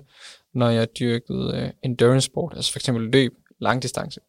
[0.53, 4.19] når jeg dyrkede øh, endurance sport, altså for eksempel løb, langdistance.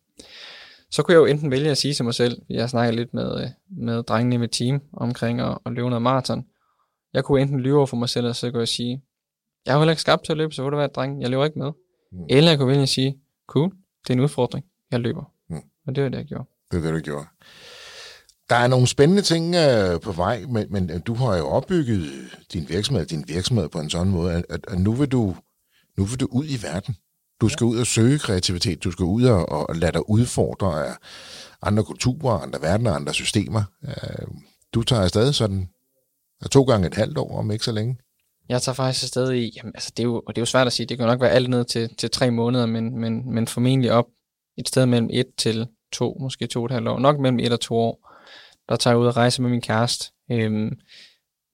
[0.90, 3.42] så kunne jeg jo enten vælge at sige til mig selv, jeg snakker lidt med,
[3.42, 6.46] øh, med drengene i mit team omkring at, at løbe noget maraton.
[7.12, 9.02] Jeg kunne enten lyve over for mig selv, og så kunne jeg sige,
[9.66, 11.30] jeg er jo heller ikke skabt til at løbe, så vil du være dreng, jeg
[11.30, 11.72] løber ikke med.
[12.12, 12.24] Mm.
[12.30, 13.70] Eller jeg kunne vælge at sige, cool,
[14.02, 15.32] det er en udfordring, jeg løber.
[15.48, 15.62] Mm.
[15.86, 16.44] Og det var det, jeg gjorde.
[16.70, 17.26] Det er det, du gjorde.
[18.50, 22.10] Der er nogle spændende ting øh, på vej, men, men øh, du har jo opbygget
[22.52, 25.36] din virksomhed, din virksomhed på en sådan måde, at, at nu, vil du,
[25.96, 26.96] nu vil du ud i verden.
[27.40, 30.92] Du skal ud og søge kreativitet, du skal ud og, og lade dig udfordre af
[31.62, 33.62] andre kulturer, andre verdener, andre systemer.
[33.84, 34.26] Øh,
[34.74, 35.68] du tager afsted sådan
[36.50, 37.98] to gange et halvt år, om ikke så længe.
[38.48, 40.66] Jeg tager faktisk afsted i, jamen, altså det er, jo, og det er jo svært
[40.66, 43.34] at sige, det kan jo nok være alt ned til, til tre måneder, men, men,
[43.34, 44.06] men formentlig op
[44.58, 47.52] et sted mellem et til to, måske to og et halvt år, nok mellem et
[47.52, 48.09] og to år,
[48.70, 50.78] der tager jeg ud og rejse med min kæreste, øhm,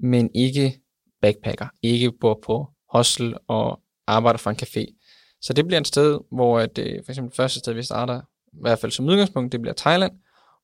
[0.01, 0.81] men ikke
[1.23, 5.07] backpacker, ikke bor på hostel og arbejder for en café.
[5.41, 8.21] Så det bliver et sted, hvor at, øh, for eksempel det første sted, vi starter,
[8.53, 10.13] i hvert fald som udgangspunkt, det bliver Thailand,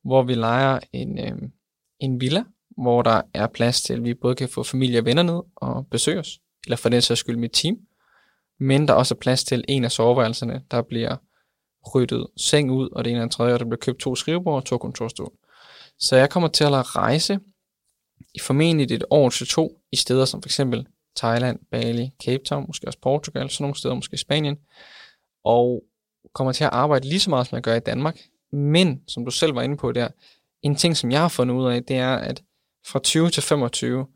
[0.05, 1.39] hvor vi leger en, øh,
[2.01, 2.45] en villa,
[2.83, 5.87] hvor der er plads til, at vi både kan få familie og venner ned og
[5.91, 7.77] besøge os, eller for den sags skyld mit team,
[8.61, 11.17] men der er også plads til en af soveværelserne, der bliver
[11.95, 14.65] ryddet seng ud, og det ene og tredje, og der bliver købt to skrivebord og
[14.65, 15.33] to kontorstol.
[16.03, 17.39] Så jeg kommer til at rejse
[18.35, 20.87] i formentlig et år til to, i steder som for eksempel
[21.17, 24.57] Thailand, Bali, Cape Town, måske også Portugal, sådan nogle steder, måske Spanien,
[25.45, 25.83] og
[26.35, 28.19] kommer til at arbejde lige så meget, som jeg gør i Danmark.
[28.53, 30.09] Men, som du selv var inde på der,
[30.63, 32.43] en ting, som jeg har fundet ud af, det er, at
[32.87, 34.07] fra 20 til 25,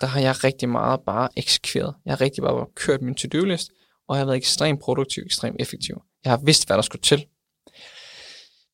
[0.00, 1.94] der har jeg rigtig meget bare eksekveret.
[2.04, 3.70] Jeg har rigtig bare kørt min to-do-list,
[4.08, 6.02] og jeg har været ekstremt produktiv, ekstremt effektiv.
[6.24, 7.26] Jeg har vidst, hvad der skulle til.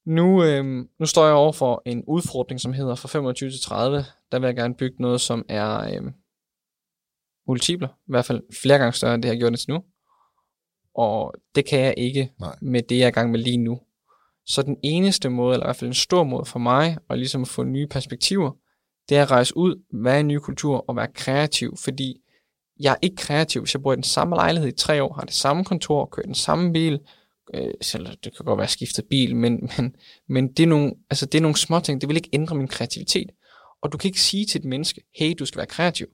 [0.07, 0.65] Nu, øh,
[0.99, 4.05] nu står jeg over for en udfordring, som hedder fra 25 til 30.
[4.33, 6.13] Der vil jeg gerne bygge noget, som er øh,
[7.47, 7.89] multipler.
[7.89, 9.83] I hvert fald flere gange større, end det jeg har gjort indtil nu.
[10.95, 12.57] Og det kan jeg ikke Nej.
[12.63, 13.81] med det, jeg er i gang med lige nu.
[14.47, 17.47] Så den eneste måde, eller i hvert fald en stor måde for mig, at ligesom
[17.47, 18.51] få nye perspektiver,
[19.09, 22.17] det er at rejse ud, være i en ny kultur og være kreativ, fordi
[22.81, 25.23] jeg er ikke kreativ, hvis jeg bor i den samme lejlighed i tre år, har
[25.23, 27.01] det samme kontor, kører den samme bil,
[27.55, 29.97] øh, selv det kan godt være skiftet bil, men, men,
[30.29, 32.69] men det, er nogle, altså det er nogle små ting, det vil ikke ændre min
[32.69, 33.31] kreativitet.
[33.83, 36.07] Og du kan ikke sige til et menneske, hey, du skal være kreativ.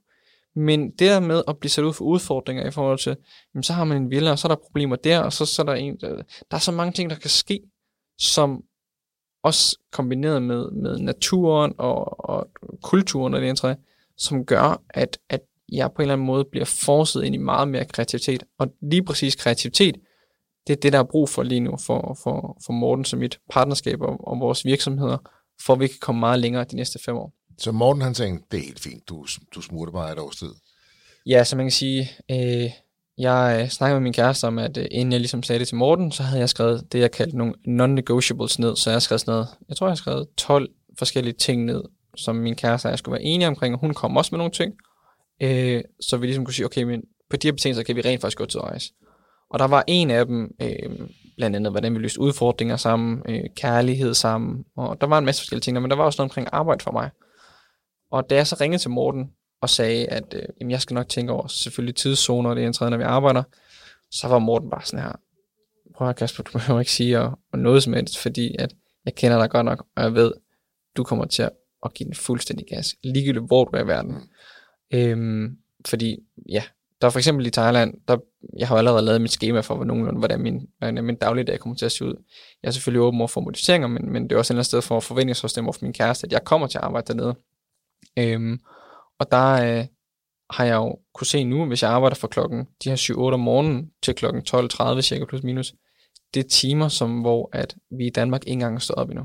[0.56, 3.16] Men det der med at blive sat ud for udfordringer i forhold til,
[3.54, 5.62] jamen, så har man en villa, og så er der problemer der, og så, så
[5.62, 6.08] er der en, der,
[6.50, 7.60] der er så mange ting, der kan ske,
[8.18, 8.62] som
[9.42, 12.48] også kombineret med, med naturen og, og
[12.82, 13.74] kulturen og det træ,
[14.16, 15.40] som gør, at, at
[15.72, 18.44] jeg på en eller anden måde bliver forset ind i meget mere kreativitet.
[18.58, 19.96] Og lige præcis kreativitet,
[20.68, 23.38] det er det, der er brug for lige nu for, for, for Morten som mit
[23.50, 25.18] partnerskab og, og vores virksomheder,
[25.60, 27.32] for at vi kan komme meget længere de næste fem år.
[27.58, 30.50] Så Morten han tænkte, det er helt fint, du, du smutter bare et års tid.
[31.26, 32.70] Ja, så man kan sige, øh,
[33.18, 35.76] jeg øh, snakkede med min kæreste om, at øh, inden jeg ligesom sagde det til
[35.76, 38.76] Morten, så havde jeg skrevet det, jeg kaldte nogle non-negotiables ned.
[38.76, 41.82] Så jeg har skrevet sådan noget, jeg tror, jeg har skrevet 12 forskellige ting ned,
[42.16, 44.52] som min kæreste og jeg skulle være enige omkring, og hun kom også med nogle
[44.52, 44.74] ting.
[45.42, 48.20] Øh, så vi ligesom kunne sige, okay, men på de her betingelser kan vi rent
[48.20, 48.92] faktisk gå til rejse.
[49.50, 53.44] Og der var en af dem, øh, blandt andet, hvordan vi løste udfordringer sammen, øh,
[53.56, 56.48] kærlighed sammen, og der var en masse forskellige ting, men der var også noget omkring
[56.52, 57.10] arbejde for mig.
[58.10, 59.30] Og da jeg så ringede til Morten
[59.62, 62.72] og sagde, at øh, jamen, jeg skal nok tænke over selvfølgelig tidszoner, det er en
[62.72, 63.42] tredje, når vi arbejder,
[64.10, 65.12] så var Morten bare sådan her,
[65.94, 69.14] prøv at Kasper, du behøver ikke sige og, og noget som helst, fordi at jeg
[69.14, 70.32] kender dig godt nok, og jeg ved,
[70.96, 71.50] du kommer til at,
[71.84, 74.12] at give den fuldstændig gas, ligegyldigt hvor du er i verden.
[74.12, 74.98] Mm.
[74.98, 75.56] Øhm,
[75.86, 76.16] fordi,
[76.48, 76.62] ja,
[77.00, 78.16] der er for eksempel i Thailand, der,
[78.58, 81.86] jeg har allerede lavet mit schema for, nogenlunde, hvordan min, hvordan min dagligdag kommer til
[81.86, 82.24] at se ud.
[82.62, 84.66] Jeg er selvfølgelig åben over for modificeringer, men, men det er også et eller andet
[84.66, 87.34] sted for at forventningssystem for min kæreste, at jeg kommer til at arbejde dernede.
[88.18, 88.58] Øhm,
[89.18, 89.86] og der øh,
[90.50, 93.40] har jeg jo kunne se nu, hvis jeg arbejder fra klokken de her 7-8 om
[93.40, 95.74] morgenen til klokken 12.30 cirka plus minus,
[96.34, 99.24] det er timer, som, hvor at vi i Danmark ikke engang står op endnu.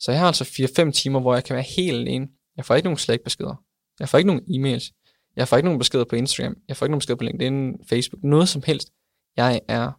[0.00, 2.28] Så jeg har altså 4-5 timer, hvor jeg kan være helt alene.
[2.56, 3.54] Jeg får ikke nogen Slack-beskeder.
[4.00, 5.05] Jeg får ikke nogen e-mails.
[5.36, 6.56] Jeg får ikke nogen beskeder på Instagram.
[6.68, 8.88] Jeg får ikke nogen beskeder på LinkedIn, Facebook, noget som helst.
[9.36, 9.92] Jeg er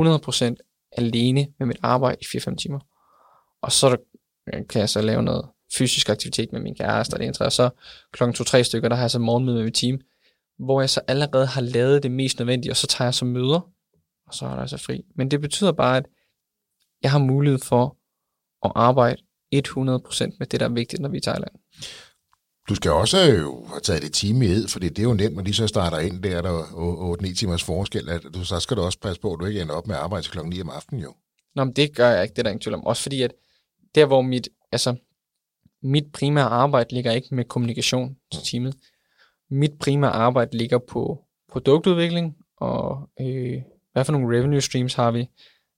[0.00, 2.80] 100% alene med mit arbejde i 4-5 timer.
[3.62, 3.96] Og så
[4.54, 5.48] øh, kan jeg så lave noget
[5.78, 7.70] fysisk aktivitet med min kæreste, og det er så
[8.12, 10.00] klokken 2-3 stykker, der har jeg så morgenmøde med mit team,
[10.58, 13.60] hvor jeg så allerede har lavet det mest nødvendige, og så tager jeg så møder,
[14.26, 15.04] og så er der så fri.
[15.16, 16.06] Men det betyder bare, at
[17.02, 17.96] jeg har mulighed for
[18.64, 19.22] at arbejde
[19.54, 21.52] 100% med det, der er vigtigt, når vi er i Thailand.
[22.68, 25.36] Du skal også jo have taget det time i ed, for det er jo nemt,
[25.36, 26.62] når de så starter ind, der er der
[27.22, 29.74] 8-9 timers forskel, at du, så skal du også passe på, at du ikke ender
[29.74, 31.14] op med at arbejde til klokken 9 om aftenen jo.
[31.54, 32.86] Nå, men det gør jeg ikke, det er der ingen tvivl om.
[32.86, 33.32] Også fordi, at
[33.94, 34.96] der hvor mit, altså,
[35.82, 38.74] mit primære arbejde ligger ikke med kommunikation til teamet.
[39.50, 45.28] Mit primære arbejde ligger på produktudvikling, og øh, hvad for nogle revenue streams har vi,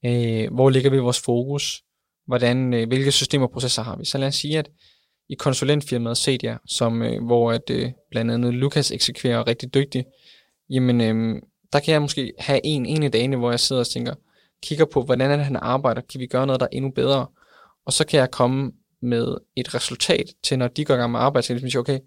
[0.06, 1.82] øh, hvor ligger vi vores fokus,
[2.26, 4.04] hvordan, øh, hvilke systemer og processer har vi.
[4.04, 4.70] Så lad os sige, at
[5.28, 10.06] i konsulentfirmaet Cedia, som, øh, hvor at, øh, blandt andet Lukas eksekverer rigtig dygtigt,
[10.70, 13.86] jamen øh, der kan jeg måske have en, en af dagene, hvor jeg sidder og
[13.86, 14.14] tænker,
[14.62, 17.26] kigger på, hvordan er det, han arbejder, kan vi gøre noget, der er endnu bedre,
[17.86, 18.72] og så kan jeg komme
[19.02, 21.98] med et resultat til, når de går i gang med arbejde, så jeg ligesom okay,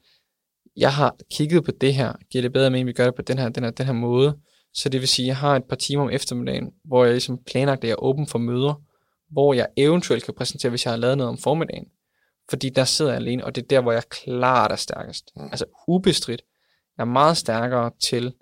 [0.78, 3.38] jeg har kigget på det her, giver det bedre mening, vi gør det på den
[3.38, 4.38] her, den her, den her måde,
[4.74, 7.40] så det vil sige, at jeg har et par timer om eftermiddagen, hvor jeg ligesom
[7.46, 8.82] planlagt, at jeg er åben for møder,
[9.32, 11.86] hvor jeg eventuelt kan præsentere, hvis jeg har lavet noget om formiddagen.
[12.50, 15.32] Fordi der sidder jeg alene, og det er der, hvor jeg klart er stærkest.
[15.36, 15.44] Mm.
[15.44, 16.42] Altså ubestridt.
[16.98, 18.34] Jeg er meget stærkere til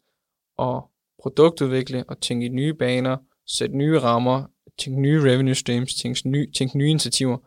[0.60, 0.82] at
[1.22, 4.46] produktudvikle og tænke i nye baner, sætte nye rammer,
[4.80, 7.38] tænke nye revenue streams, tænke nye, tænke nye initiativer,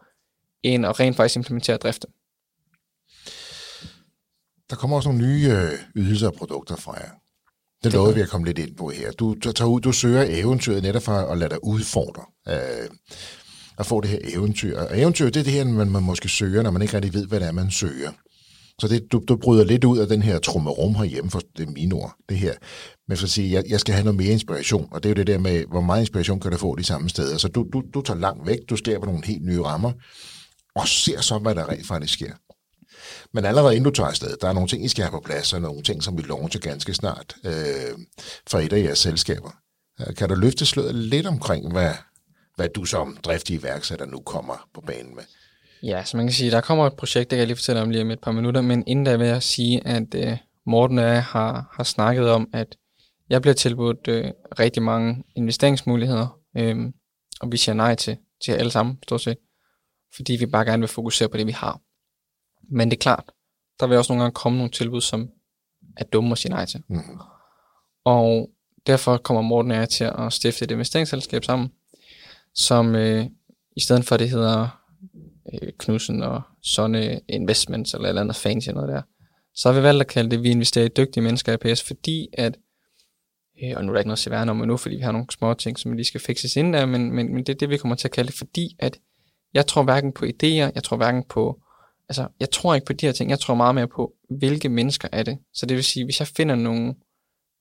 [0.63, 2.11] end at rent faktisk implementere driften.
[4.71, 7.11] Der kommer også nogle nye øh, ydelser og produkter fra jer.
[7.85, 9.13] Det lovede vi at komme lidt ind på her.
[9.13, 12.25] Du, tager ud, du søger eventyret netop for at lade dig udfordre.
[12.49, 12.89] Øh,
[13.79, 14.79] at få det her eventyr.
[14.79, 17.26] Og eventyr, det er det her, man, man måske søger, når man ikke rigtig ved,
[17.26, 18.11] hvad det er, man søger.
[18.81, 21.72] Så det, du, du bryder lidt ud af den her trummerum herhjemme, for det er
[21.72, 22.55] mine ord, det her.
[23.09, 25.14] Men for at sige, jeg, jeg skal have noget mere inspiration, og det er jo
[25.14, 27.39] det der med, hvor meget inspiration kan du få de samme steder.
[27.39, 29.93] Så du, du, du tager langt væk, du skaber nogle helt nye rammer,
[30.74, 32.33] og ser så, hvad der rent faktisk sker.
[33.35, 35.53] Men allerede inden du tager afsted, der er nogle ting, I skal have på plads,
[35.53, 37.99] og nogle ting, som vi launcher ganske snart øh,
[38.47, 39.51] for et af jeres selskaber.
[40.01, 41.93] Øh, kan du løfte sløret lidt omkring, hvad,
[42.59, 45.23] hvad du som driftig iværksætter nu kommer på banen med?
[45.83, 47.91] Ja, så man kan sige, der kommer et projekt, det kan jeg lige fortælle om
[47.91, 50.37] lige om et par minutter, men inden da vil jeg sige, at øh,
[50.67, 52.77] Morten og jeg har, har snakket om, at
[53.31, 56.77] jeg bliver tilbudt øh, rigtig mange investeringsmuligheder, øh,
[57.41, 59.39] og vi siger nej til, til alle sammen, stort set,
[60.17, 61.81] fordi vi bare gerne vil fokusere på det, vi har.
[62.71, 63.25] Men det er klart,
[63.81, 65.29] der vil også nogle gange komme nogle tilbud, som
[65.97, 66.83] er dumme at sige nej til.
[66.89, 67.19] Mm.
[68.05, 68.51] Og
[68.87, 71.73] derfor kommer Morten og jeg til at stifte et investeringsselskab sammen,
[72.59, 73.27] som øh,
[73.77, 74.83] i stedet for det hedder
[75.53, 79.03] øh, Knudsen og Sonne Investments eller et eller andet fancy noget der,
[79.55, 82.29] så har vi valgt at kalde det, vi investerer i dygtige mennesker i APS, fordi
[82.33, 82.57] at,
[83.63, 85.55] øh, og nu er der ikke noget at om nu, fordi vi har nogle små
[85.55, 87.97] ting, som lige skal fikses ind der, men, men, men det er det, vi kommer
[87.97, 88.99] til at kalde det, fordi at
[89.55, 91.61] jeg tror hverken på idéer, jeg tror hverken på
[92.09, 95.09] altså, jeg tror ikke på de her ting, jeg tror meget mere på, hvilke mennesker
[95.13, 95.39] er det.
[95.55, 96.95] Så det vil sige, hvis jeg finder nogle,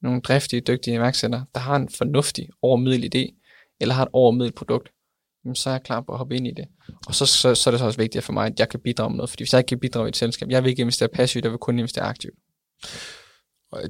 [0.01, 3.36] nogle driftige, dygtige iværksættere, der har en fornuftig, overmiddel idé,
[3.81, 4.89] eller har et overmiddel produkt,
[5.45, 6.65] jamen, så er jeg klar på at hoppe ind i det.
[7.07, 9.09] Og så, så, så er det så også vigtigt for mig, at jeg kan bidrage
[9.09, 11.09] med noget, fordi hvis jeg ikke kan bidrage i et selskab, jeg vil ikke investere
[11.09, 12.35] passivt, jeg vil kun investere aktivt.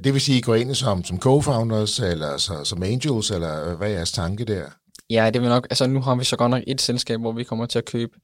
[0.04, 3.76] Det vil sige, at I går ind som, som co-founders, eller så, som angels, eller
[3.76, 4.66] hvad er jeres tanke der?
[5.10, 7.44] Ja, det vil nok, altså nu har vi så godt nok et selskab, hvor vi
[7.44, 8.18] kommer til at købe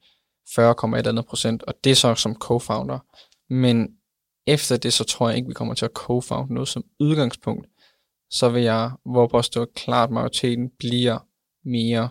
[0.48, 2.98] 40,1 procent, og det er så som co-founder.
[3.50, 3.88] Men
[4.46, 7.66] efter det, så tror jeg ikke, vi kommer til at co-found noget som udgangspunkt.
[8.30, 11.18] Så vil jeg, hvor påstå klart majoriteten bliver
[11.64, 12.08] mere,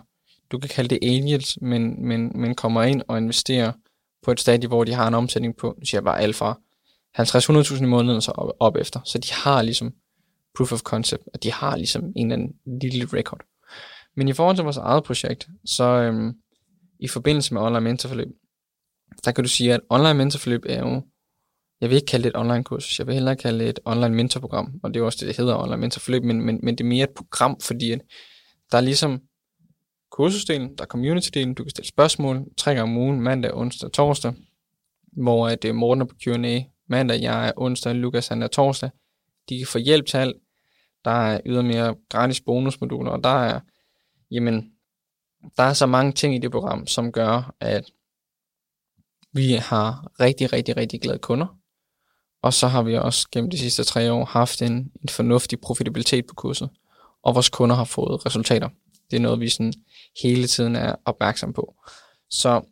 [0.52, 3.72] du kan kalde det angels, men, men, men kommer ind og investerer
[4.22, 6.52] på et stadie, hvor de har en omsætning på, nu siger jeg bare alfa,
[7.18, 9.00] 50-100.000 i måneden og så op, op efter.
[9.04, 9.92] Så de har ligesom
[10.56, 13.40] proof of concept, og de har ligesom en eller anden lille record.
[14.16, 16.32] Men i forhold til vores eget projekt, så, øhm,
[17.00, 18.28] i forbindelse med online mentorforløb,
[19.24, 21.02] der kan du sige, at online mentorforløb er jo,
[21.80, 24.14] jeg vil ikke kalde det et online kurs, jeg vil hellere kalde det et online
[24.14, 26.88] mentorprogram, og det er også det, det hedder online mentorforløb, men, men, men det er
[26.88, 28.00] mere et program, fordi at
[28.72, 29.20] der er ligesom
[30.14, 33.92] kursusdelen, der er community-delen, du kan stille spørgsmål tre gange om ugen, mandag, onsdag og
[33.92, 34.34] torsdag,
[35.12, 38.46] hvor øh, det er Morten er på Q&A, mandag, jeg er onsdag, Lukas han er
[38.46, 38.90] torsdag.
[39.48, 40.36] De kan få hjælp til alt.
[41.04, 43.60] Der er ydermere gratis bonusmoduler, og der er,
[44.30, 44.72] jamen,
[45.56, 47.90] der er så mange ting i det program, som gør, at
[49.32, 51.46] vi har rigtig, rigtig, rigtig glade kunder.
[52.42, 56.26] Og så har vi også gennem de sidste tre år haft en, en fornuftig profitabilitet
[56.26, 56.70] på kurset.
[57.22, 58.68] Og vores kunder har fået resultater.
[59.14, 59.72] Det er noget, vi sådan
[60.22, 61.74] hele tiden er opmærksom på.
[62.30, 62.62] Så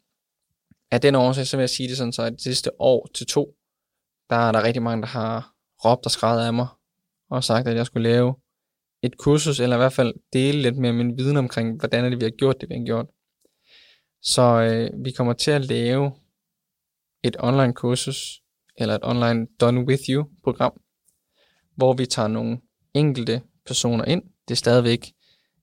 [0.91, 3.27] af den årsag, så vil jeg sige det sådan, så at det sidste år til
[3.27, 3.55] to,
[4.31, 6.67] der er der rigtig mange, der har råbt og skrevet af mig,
[7.31, 8.35] og sagt, at jeg skulle lave
[9.03, 12.19] et kursus, eller i hvert fald dele lidt mere min viden omkring, hvordan er det,
[12.19, 13.07] vi har gjort det, vi har gjort.
[14.23, 16.13] Så øh, vi kommer til at lave
[17.25, 18.43] et online kursus,
[18.77, 20.81] eller et online Done With You program,
[21.77, 22.61] hvor vi tager nogle
[22.95, 24.23] enkelte personer ind.
[24.49, 25.13] Det er stadigvæk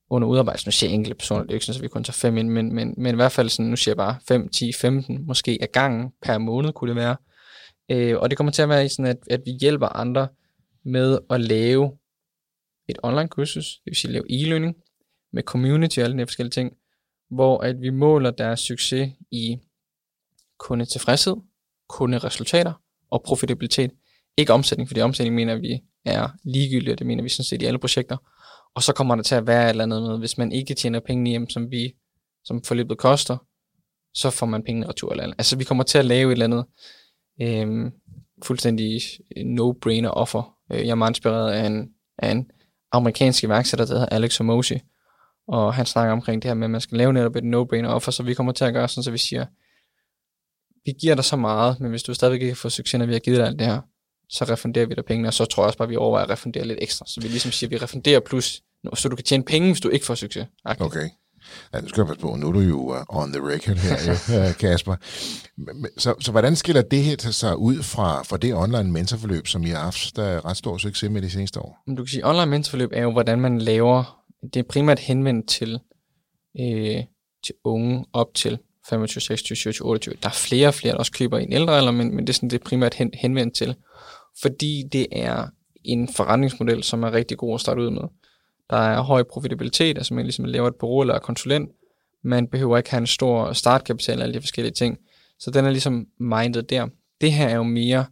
[0.10, 0.68] under udarbejdelse.
[0.68, 2.50] Nu siger jeg enkelte personer, det er ikke sådan, at vi kun tager fem ind,
[2.50, 5.58] men, men, men i hvert fald sådan, nu siger jeg bare 5, 10, 15, måske
[5.62, 7.16] af gangen per måned kunne det være.
[7.92, 10.28] Øh, og det kommer til at være sådan, at, at vi hjælper andre
[10.86, 11.92] med at lave
[12.90, 14.84] et online kursus, det vil sige lave e-learning,
[15.34, 16.74] med community og alle de forskellige ting,
[17.30, 19.58] hvor at vi måler deres succes i
[20.60, 21.36] kundetilfredshed,
[21.90, 22.74] kunderesultater
[23.10, 23.92] og profitabilitet.
[24.38, 27.66] Ikke omsætning, fordi omsætning mener vi er ligegyldigt, og det mener vi sådan set i
[27.66, 28.18] alle projekter.
[28.76, 31.00] Og så kommer der til at være et eller andet med, hvis man ikke tjener
[31.00, 31.94] penge hjem, som vi,
[32.44, 33.38] som forløbet koster,
[34.14, 35.36] så får man pengene retur eller andet.
[35.38, 36.66] Altså vi kommer til at lave et eller andet
[37.42, 37.92] øhm, øh,
[38.44, 39.02] fuldstændig
[39.38, 40.56] no-brainer offer.
[40.72, 42.52] Øh, jeg er meget inspireret af en, af en
[42.92, 44.80] amerikansk iværksætter, der hedder Alex Omosi,
[45.48, 48.12] og han snakker omkring det her med, at man skal lave netop et no-brainer offer,
[48.12, 49.46] så vi kommer til at gøre sådan, så vi siger,
[50.86, 53.20] vi giver dig så meget, men hvis du stadigvæk ikke får succes, når vi har
[53.20, 53.82] givet dig alt det her,
[54.30, 56.32] så refunderer vi dig pengene, og så tror jeg også bare, at vi overvejer at
[56.32, 57.06] refundere lidt ekstra.
[57.08, 58.62] Så vi ligesom siger, at vi refunderer plus,
[58.94, 60.46] så du kan tjene penge, hvis du ikke får succes.
[60.66, 61.10] Okay.
[61.74, 62.36] Ja, nu skal jeg passe på.
[62.36, 63.98] Nu er du jo uh, on the record her,
[64.48, 64.96] jo, Kasper.
[65.98, 69.70] Så, så hvordan skiller det her sig ud fra, fra det online mentorforløb, som I
[69.70, 71.78] har haft der er ret stor succes med de seneste år?
[71.88, 74.24] Du kan sige, online mentorforløb er jo, hvordan man laver,
[74.54, 75.80] det er primært henvendt til,
[76.60, 77.04] øh,
[77.46, 78.58] til unge op til
[78.90, 80.16] 25, 26, 27, 28.
[80.24, 82.30] Der er flere og flere, der også køber i en ældre alder, men, men det
[82.30, 83.76] er sådan, det er primært hen, henvendt til.
[84.42, 85.48] Fordi det er
[85.84, 88.02] en forretningsmodel, som er rigtig god at starte ud med.
[88.70, 91.72] Der er høj profitabilitet, altså man ligesom laver et bureau eller konsulent.
[92.24, 94.98] Man behøver ikke have en stor startkapital og alle de forskellige ting.
[95.40, 96.88] Så den er ligesom mindet der.
[97.22, 98.06] Det her er jo mere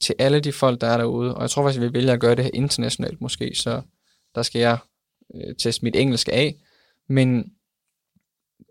[0.00, 2.20] til alle de folk, der er derude, og jeg tror faktisk, at vi vælger at
[2.20, 3.82] gøre det her internationalt måske, så
[4.34, 4.78] der skal jeg
[5.34, 6.54] øh, teste mit engelsk af,
[7.08, 7.52] men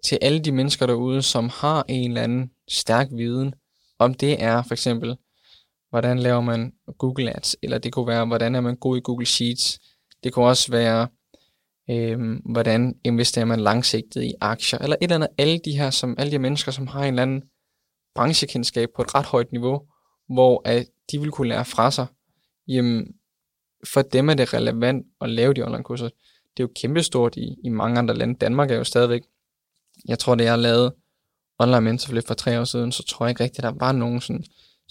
[0.06, 3.54] til alle de mennesker derude, som har en eller anden stærk viden,
[4.00, 5.16] om det er for eksempel,
[5.94, 9.26] hvordan laver man Google Ads, eller det kunne være, hvordan er man god i Google
[9.26, 9.80] Sheets,
[10.24, 11.08] det kunne også være,
[11.90, 12.20] øh,
[12.52, 16.32] hvordan investerer man langsigtet i aktier, eller et eller andet, alle de her, som, alle
[16.32, 17.44] de her mennesker, som har en eller anden
[18.16, 19.82] branchekendskab på et ret højt niveau,
[20.34, 22.06] hvor at de vil kunne lære fra sig,
[22.68, 23.08] jamen,
[23.94, 26.10] for dem er det relevant at lave de online kurser.
[26.58, 28.36] Det er jo kæmpestort i, i mange andre lande.
[28.36, 29.22] Danmark er jo stadigvæk,
[30.08, 30.96] jeg tror det jeg lavede
[31.60, 34.22] online mentorforløb for tre år siden, så tror jeg ikke rigtigt, at der var nogen
[34.22, 34.44] sådan,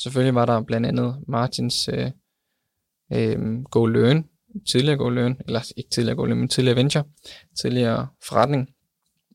[0.03, 2.11] selvfølgelig var der blandt andet Martins øh,
[3.13, 4.29] øh, Go Learn,
[4.71, 7.05] tidligere Go Learn, eller ikke tidligere Go Learn, men tidligere Venture,
[7.61, 8.69] tidligere forretning.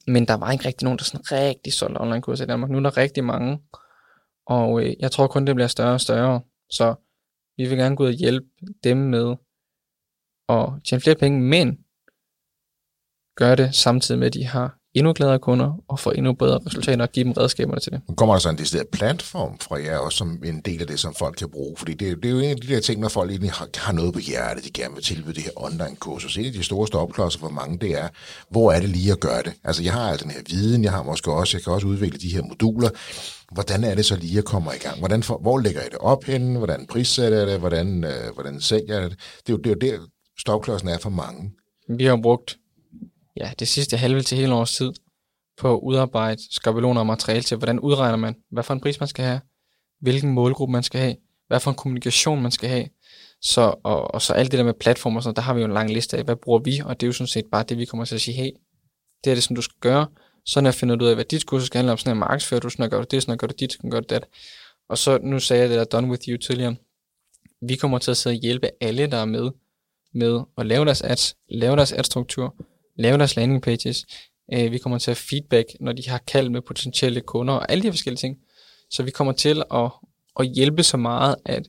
[0.08, 2.70] Men der var ikke rigtig nogen, der sådan rigtig solgte online kurser i Danmark.
[2.72, 3.60] Nu er der rigtig mange,
[4.46, 6.42] og øh, jeg tror kun, det bliver større og større.
[6.70, 6.96] Så
[7.58, 8.48] vi vil gerne gå ud og hjælpe
[8.84, 9.36] dem med
[10.50, 11.78] at tjene flere penge, men
[13.36, 17.02] gøre det samtidig med, at de har endnu gladere kunder og få endnu bedre resultater
[17.04, 18.02] og give dem redskaberne til det.
[18.18, 21.14] Kommer der så en decideret platform fra jer også som en del af det, som
[21.16, 21.78] folk kan bruge?
[21.78, 23.94] Fordi det, det er jo en af de der ting, når folk egentlig har, har
[23.94, 26.38] noget på hjertet, de gerne vil tilbyde det her online-kursus.
[26.38, 28.08] En af de store stopklodser for mange, det er,
[28.50, 29.54] hvor er det lige at gøre det?
[29.64, 32.20] Altså, jeg har al den her viden, jeg har måske også, jeg kan også udvikle
[32.20, 32.90] de her moduler.
[33.52, 35.00] Hvordan er det så lige at komme i gang?
[35.00, 36.58] Hvordan for, hvor lægger jeg det op henne?
[36.58, 37.60] Hvordan prissætter jeg det?
[37.60, 39.20] Hvordan, øh, hvordan sælger jeg det?
[39.48, 40.04] Det er jo, det er jo der,
[40.40, 41.52] stopklodsen er for mange.
[41.90, 42.58] Vi har brugt
[43.40, 44.92] ja, det sidste halve til hele års tid
[45.58, 49.10] på at udarbejde skabeloner og materiale til, hvordan udregner man, hvad for en pris man
[49.10, 49.42] skal have,
[50.02, 51.16] hvilken målgruppe man skal have,
[51.48, 52.88] hvad for en kommunikation man skal have,
[53.42, 55.74] så, og, og så alt det der med platformer, sådan, der har vi jo en
[55.74, 57.86] lang liste af, hvad bruger vi, og det er jo sådan set bare det, vi
[57.86, 58.52] kommer til at sige, hey,
[59.24, 60.08] det er det, som du skal gøre,
[60.46, 62.62] så når jeg finder ud af, hvad dit kursus skal handle om, sådan en markedsfører
[62.62, 64.24] du, sådan gør du det, sådan gør du dit, sådan gør du det.
[64.90, 66.76] Og så nu sagde jeg det der done with you tidligere,
[67.62, 69.52] vi kommer til at sidde og hjælpe alle, der er med,
[70.14, 72.56] med at lave deres ads, lave deres ads-struktur,
[72.98, 74.06] lave deres landing pages.
[74.54, 77.84] Øh, vi kommer til at feedback, når de har kald med potentielle kunder og alle
[77.84, 78.38] de forskellige ting.
[78.90, 79.92] Så vi kommer til at,
[80.40, 81.68] at hjælpe så meget, at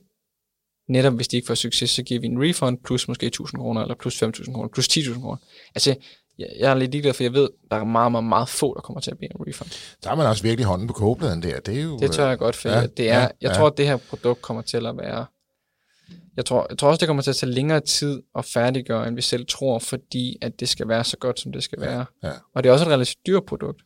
[0.89, 3.81] netop hvis de ikke får succes, så giver vi en refund plus måske 1000 kroner,
[3.81, 5.37] eller plus 5000 kroner, plus 10.000 kroner.
[5.75, 5.95] Altså,
[6.59, 9.01] jeg er lidt ligeglad, for jeg ved, der er meget, meget, meget få, der kommer
[9.01, 9.69] til at bede en refund.
[10.03, 11.59] Der er man også virkelig hånden på kogepladen der.
[11.59, 13.53] Det, er jo, det tør jeg godt, for ja, det er, ja, jeg ja.
[13.53, 15.25] tror, at det her produkt kommer til at være
[16.37, 19.15] jeg tror, jeg tror også, det kommer til at tage længere tid at færdiggøre, end
[19.15, 22.05] vi selv tror, fordi at det skal være så godt, som det skal være.
[22.23, 22.31] Ja.
[22.53, 23.81] Og det er også et relativt dyrt produkt.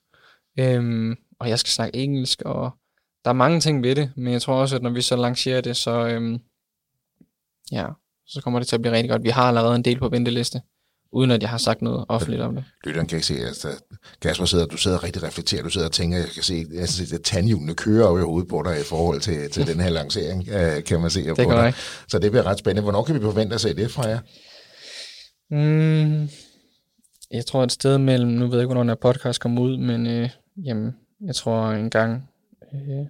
[0.60, 2.72] Øhm, og jeg skal snakke engelsk, og
[3.26, 5.62] der er mange ting ved det, men jeg tror også, at når vi så lancerer
[5.62, 6.40] det, så, øhm,
[7.72, 7.88] ja,
[8.26, 9.24] så kommer det til at blive rigtig godt.
[9.24, 10.62] Vi har allerede en del på venteliste
[11.14, 12.64] uden at jeg har sagt noget offentligt om det.
[12.86, 13.68] Lytteren kan ikke se, at altså,
[14.22, 17.14] Kasper sidder, du sidder rigtig reflekteret, du sidder og tænker, jeg kan se, jeg synes,
[17.14, 20.50] at tandhjulene kører over i hovedet på dig i forhold til, til den her lancering,
[20.50, 21.24] øh, kan man se.
[21.24, 21.74] Det kan dig.
[22.08, 22.82] Så det bliver ret spændende.
[22.82, 24.20] Hvornår kan vi forvente at se det fra jer?
[25.52, 26.30] Mm,
[27.32, 30.08] jeg tror et sted mellem, nu ved jeg ikke, hvornår den podcast kommer ud, men
[30.08, 30.30] øh,
[30.66, 30.96] jamen,
[31.26, 32.30] jeg tror en gang,
[32.74, 33.06] øh,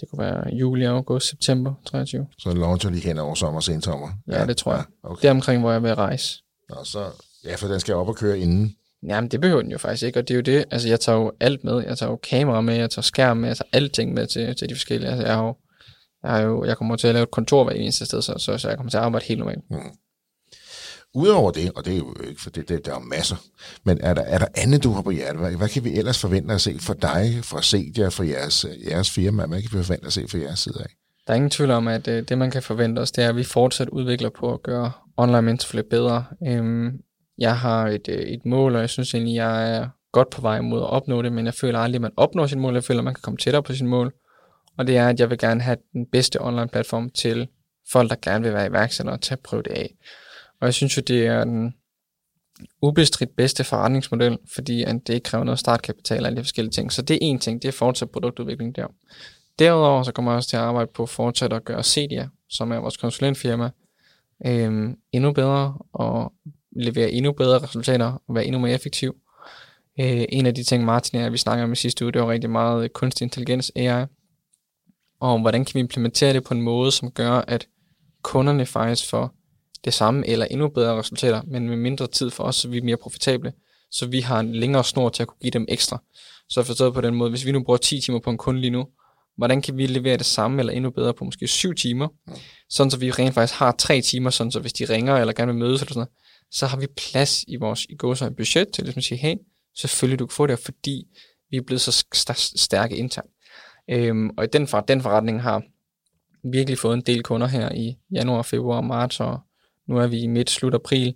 [0.00, 2.26] det kunne være juli, august, september 23.
[2.38, 4.08] Så launcher lige hen over sommer, sensommer?
[4.28, 4.84] Ja, ja, det tror jeg.
[5.04, 5.22] Ja, okay.
[5.22, 6.42] Det er omkring, hvor jeg vil rejse.
[6.68, 7.04] Nå, så
[7.44, 8.74] Ja, for den skal op og køre inden.
[9.02, 11.18] Jamen, det behøver den jo faktisk ikke, og det er jo det, altså jeg tager
[11.18, 14.14] jo alt med, jeg tager jo kamera med, jeg tager skærm med, jeg tager alting
[14.14, 15.56] med til, til de forskellige, altså jeg har jo,
[16.22, 18.58] jeg, har jo, jeg kommer til at lave et kontor hver eneste sted, så, så,
[18.58, 19.70] så jeg kommer til at arbejde helt normalt.
[19.70, 19.78] Mm.
[21.14, 23.36] Udover det, og det er jo ikke, for det, det, der er masser,
[23.84, 25.40] men er der, er der andet, du har på hjertet?
[25.40, 29.10] Hvad, hvad kan vi ellers forvente at se for dig, for Sedia, for jeres, jeres
[29.10, 29.46] firma?
[29.46, 30.86] Hvad kan vi forvente at se fra jeres side af?
[31.26, 33.36] Der er ingen tvivl om, at øh, det, man kan forvente os, det er, at
[33.36, 36.24] vi fortsat udvikler på at gøre online mentorflip bedre.
[36.46, 37.00] Øhm,
[37.38, 40.60] jeg har et, øh, et mål, og jeg synes egentlig, jeg er godt på vej
[40.60, 42.74] mod at opnå det, men jeg føler aldrig, at man opnår sit mål.
[42.74, 44.12] Jeg føler, at man kan komme tættere på sit mål.
[44.76, 47.48] Og det er, at jeg vil gerne have den bedste online platform til
[47.92, 49.94] folk, der gerne vil være iværksættere til at prøve det af.
[50.60, 51.74] Og jeg synes jo, det er den
[52.82, 56.92] ubestridt bedste forretningsmodel, fordi at det ikke kræver noget startkapital og alle de forskellige ting.
[56.92, 58.86] Så det er en ting, det er fortsat produktudvikling der.
[59.58, 62.76] Derudover så kommer jeg også til at arbejde på fortsat at gøre Cedia, som er
[62.76, 63.70] vores konsulentfirma,
[64.46, 66.32] øhm, endnu bedre og
[66.76, 69.16] levere endnu bedre resultater og være endnu mere effektiv.
[70.00, 72.30] Øh, en af de ting, Martin og vi snakker om i sidste uge, det var
[72.30, 74.04] rigtig meget øh, kunstig intelligens, AI,
[75.20, 77.66] og hvordan kan vi implementere det på en måde, som gør, at
[78.22, 79.34] kunderne faktisk får
[79.84, 82.82] det samme eller endnu bedre resultater, men med mindre tid for os, så vi er
[82.82, 83.52] mere profitable,
[83.90, 86.02] så vi har en længere snor til at kunne give dem ekstra.
[86.48, 88.70] Så forstået på den måde, hvis vi nu bruger 10 timer på en kunde lige
[88.70, 88.86] nu,
[89.36, 92.08] hvordan kan vi levere det samme eller endnu bedre på måske 7 timer,
[92.70, 95.52] sådan så vi rent faktisk har 3 timer, sådan så hvis de ringer eller gerne
[95.52, 96.10] vil mødes eller sådan noget,
[96.50, 99.34] så har vi plads i vores i en budget til ligesom at sige, hey,
[99.76, 101.06] selvfølgelig du kan få det, fordi
[101.50, 102.04] vi er blevet så
[102.56, 103.30] stærke internt.
[103.90, 105.62] Øhm, og i den, for, den forretning har
[106.44, 109.40] virkelig fået en del kunder her i januar, februar, marts, og
[109.86, 111.14] nu er vi i midt, slut april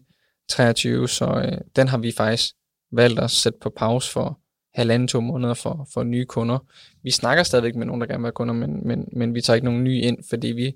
[0.49, 2.55] 23, så øh, den har vi faktisk
[2.93, 4.39] valgt at sætte på pause for
[4.75, 6.59] halvanden, to måneder for, for nye kunder.
[7.03, 9.55] Vi snakker stadigvæk med nogen, der gerne vil være kunder, men, men, men vi tager
[9.55, 10.73] ikke nogen nye ind, fordi vi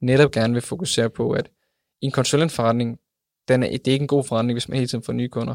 [0.00, 1.50] netop gerne vil fokusere på, at
[2.00, 2.98] en konsulentforretning,
[3.48, 5.54] den er, det er ikke en god forretning, hvis man hele tiden får nye kunder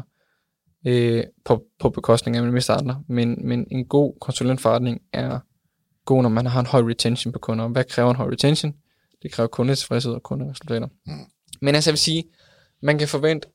[0.86, 3.02] øh, på, på bekostning af, at man mister andre.
[3.08, 5.38] Men, men en god konsulentforretning er
[6.04, 7.68] god, når man har en høj retention på kunder.
[7.68, 8.74] Hvad kræver en høj retention?
[9.22, 10.88] Det kræver kundetilfredshed og kunderesultater.
[11.06, 11.12] Mm.
[11.62, 12.24] Men altså jeg vil sige,
[12.82, 13.48] man kan forvente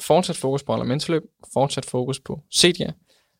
[0.00, 2.92] fortsat fokus på elementløb, fortsat fokus på CDA,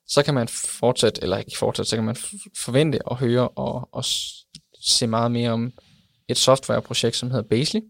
[0.07, 2.17] så kan man fortsat, eller ikke fortsat, så kan man
[2.65, 4.05] forvente at høre og, og
[4.81, 5.73] se meget mere om
[6.29, 7.81] et softwareprojekt, som hedder Basely.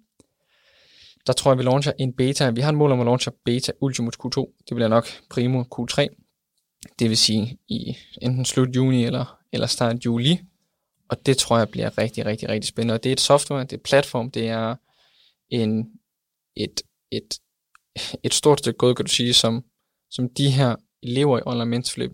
[1.27, 2.51] Der tror jeg, vi launcher en beta.
[2.51, 4.65] Vi har en mål om at launche beta Ultimus Q2.
[4.69, 6.07] Det bliver nok primo Q3.
[6.99, 10.41] Det vil sige i enten slut juni eller, eller start juli.
[11.09, 12.95] Og det tror jeg bliver rigtig, rigtig, rigtig spændende.
[12.95, 14.77] Og det er et software, det er et platform, det er
[15.51, 15.87] en,
[16.57, 17.39] et, et,
[18.23, 19.65] et stort stykke god, kan du sige, som,
[20.11, 22.13] som de her elever i online mentorløb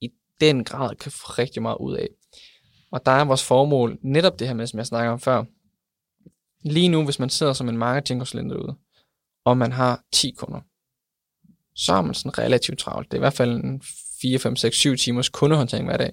[0.00, 0.08] i
[0.40, 2.08] den grad kan få rigtig meget ud af.
[2.92, 5.44] Og der er vores formål netop det her med, som jeg snakker om før.
[6.64, 8.76] Lige nu, hvis man sidder som en marketingkonsulent derude,
[9.44, 10.60] og man har 10 kunder,
[11.74, 13.10] så er man sådan relativt travlt.
[13.10, 13.82] Det er i hvert fald en
[14.22, 16.12] 4, 5, 6, 7 timers kundehåndtering hver dag,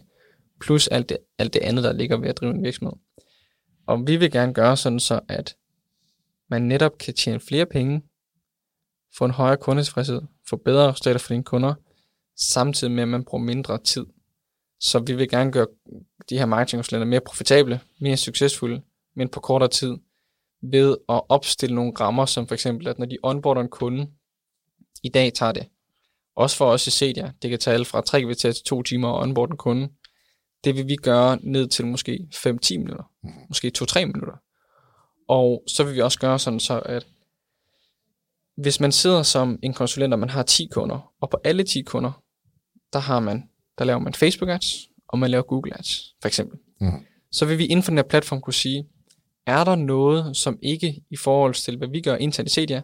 [0.61, 2.93] plus alt det, alt det andet, der ligger ved at drive en virksomhed.
[3.87, 5.55] Og vi vil gerne gøre sådan så, at
[6.49, 8.01] man netop kan tjene flere penge,
[9.17, 11.73] få en højere kundetilfredshed, få bedre resultater for dine kunder,
[12.35, 14.05] samtidig med, at man bruger mindre tid.
[14.79, 15.67] Så vi vil gerne gøre
[16.29, 18.81] de her marketingkonsulenter mere profitable, mere succesfulde,
[19.15, 19.97] men på kortere tid,
[20.61, 24.07] ved at opstille nogle rammer, som for eksempel, at når de onboarder en kunde,
[25.03, 25.67] i dag tager det,
[26.35, 29.23] også for os i Cedia, det kan tage fra 3 kvarter til 2 timer at
[29.23, 29.89] onboarde en kunde,
[30.63, 32.47] det vil vi gøre ned til måske 5-10
[32.77, 33.33] minutter, mhm.
[33.47, 34.33] måske 2-3 minutter.
[35.27, 37.07] Og så vil vi også gøre sådan så, at
[38.57, 41.81] hvis man sidder som en konsulent, og man har 10 kunder, og på alle 10
[41.81, 42.21] kunder,
[42.93, 46.59] der har man, der laver man Facebook ads, og man laver Google ads, for eksempel.
[46.81, 47.05] Mm.
[47.31, 48.87] Så vil vi inden for den her platform kunne sige,
[49.47, 52.81] er der noget, som ikke i forhold til, hvad vi gør internt i Cedia,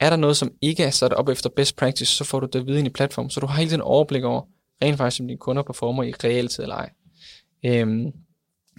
[0.00, 2.66] er der noget, som ikke er sat op efter best practice, så får du det
[2.66, 4.42] videre ind i platform, så du har hele tiden overblik over,
[4.82, 6.90] rent faktisk, om dine kunder performer i realtid eller ej.
[7.64, 8.12] Øhm,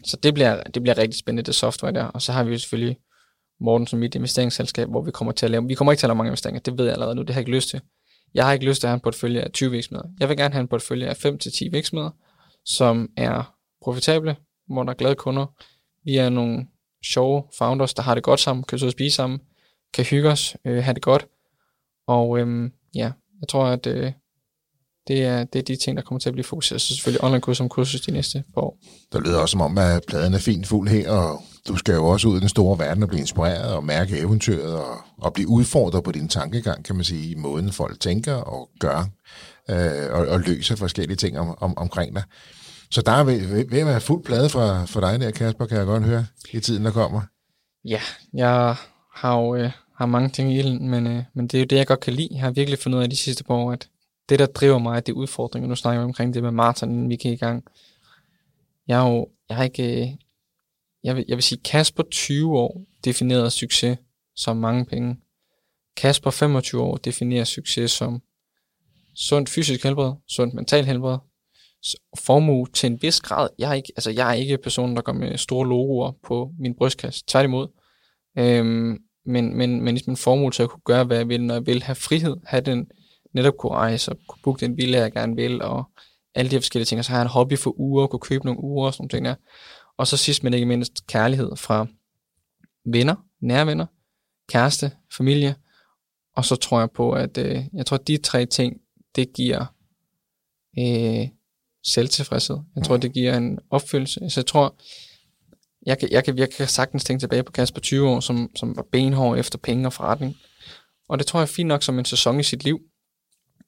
[0.03, 2.03] så det bliver, det bliver rigtig spændende, det software der.
[2.03, 2.97] Og så har vi jo selvfølgelig
[3.59, 6.09] Morten som mit investeringsselskab, hvor vi kommer til at lave, vi kommer ikke til at
[6.09, 7.81] lave mange investeringer, det ved jeg allerede nu, det har jeg ikke lyst til.
[8.33, 10.09] Jeg har ikke lyst til at have en portefølje af 20 virksomheder.
[10.19, 12.09] Jeg vil gerne have en portefølje af 5-10 virksomheder,
[12.65, 14.35] som er profitable,
[14.67, 15.45] hvor der er glade kunder.
[16.03, 16.67] Vi er nogle
[17.05, 19.39] sjove founders, der har det godt sammen, kan så spise sammen,
[19.93, 21.27] kan hygge os, øh, have det godt.
[22.07, 24.11] Og øhm, ja, jeg tror, at øh,
[25.07, 26.81] det er, det er de ting, der kommer til at blive fokuseret.
[26.81, 28.77] Så selvfølgelig online kursus som kursus de næste par år.
[29.13, 32.05] Det lyder også som om, at pladen er fint fuld her, og du skal jo
[32.05, 35.47] også ud i den store verden og blive inspireret og mærke eventyret og, og blive
[35.47, 39.09] udfordret på din tankegang, kan man sige, i måden folk tænker og gør
[39.69, 42.23] øh, og, og løser forskellige ting om, om, omkring dig.
[42.91, 45.77] Så der er ved, ved at være fuld plade fra, fra dig der, Kasper, kan
[45.77, 47.21] jeg godt høre, i tiden, der kommer.
[47.85, 48.01] Ja,
[48.33, 48.75] jeg
[49.13, 51.75] har jo øh, har mange ting i ilden, men, øh, men det er jo det,
[51.75, 52.27] jeg godt kan lide.
[52.31, 53.89] Jeg har virkelig fundet ud af de sidste par år, at
[54.29, 55.69] det, der driver mig, det er udfordringer.
[55.69, 57.63] Nu snakker vi omkring det med Martin, inden vi kan i gang.
[58.87, 60.07] Jeg er jo, jeg har ikke, øh,
[61.03, 63.97] jeg vil, jeg vil sige, Kasper 20 år definerer succes
[64.35, 65.17] som mange penge.
[65.97, 68.21] Kasper 25 år definerer succes som
[69.15, 71.17] sundt fysisk helbred, sundt mental helbred,
[72.19, 73.49] formue til en vis grad.
[73.59, 76.75] Jeg er ikke, altså jeg er ikke personen, der går med store logoer på min
[76.75, 77.23] brystkasse.
[77.27, 77.67] Tværtimod.
[78.37, 81.53] Øhm, men, men, men ligesom en formue til at kunne gøre, hvad jeg vil, når
[81.53, 82.87] jeg vil have frihed, have den
[83.33, 85.83] netop kunne rejse og kunne booke den villa, jeg gerne vil, og
[86.35, 86.99] alle de her forskellige ting.
[86.99, 89.09] Og så har jeg en hobby for uger, kunne købe nogle uger og sådan nogle
[89.09, 89.35] ting der.
[89.97, 91.87] Og så sidst men ikke mindst kærlighed fra
[92.85, 93.85] venner, nære venner,
[94.49, 95.55] kæreste, familie.
[96.35, 98.81] Og så tror jeg på, at øh, jeg tror, at de tre ting,
[99.15, 99.65] det giver
[100.79, 101.27] øh,
[101.83, 102.57] selvtilfredshed.
[102.75, 104.29] Jeg tror, det giver en opfyldelse.
[104.29, 104.75] Så jeg tror,
[105.85, 108.75] jeg kan, jeg kan, jeg kan sagtens tænke tilbage på Kasper 20 år, som, som
[108.75, 110.37] var benhård efter penge og forretning.
[111.09, 112.79] Og det tror jeg er fint nok som en sæson i sit liv.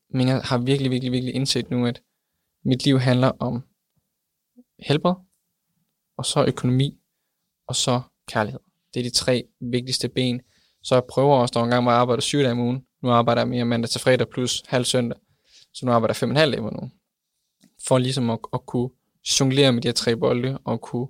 [0.09, 2.01] Men jeg har virkelig, virkelig, virkelig indset nu, at
[2.66, 3.64] mit liv handler om
[4.80, 5.14] helbred,
[6.18, 6.99] og så økonomi,
[7.68, 8.59] og så kærlighed.
[8.93, 10.41] Det er de tre vigtigste ben.
[10.84, 12.86] Så jeg prøver også, der var en gang, hvor jeg arbejder syv dage om ugen.
[13.03, 15.20] Nu arbejder jeg mere mandag til fredag plus halv søndag.
[15.74, 16.91] Så nu arbejder jeg fem og en halv dage om ugen.
[17.88, 18.89] For ligesom at, at kunne
[19.39, 21.07] jonglere med de her tre bolde, og kunne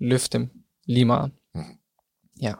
[0.00, 0.50] løfte dem
[0.86, 1.30] lige meget.
[1.54, 1.62] Mm.
[2.42, 2.54] Ja.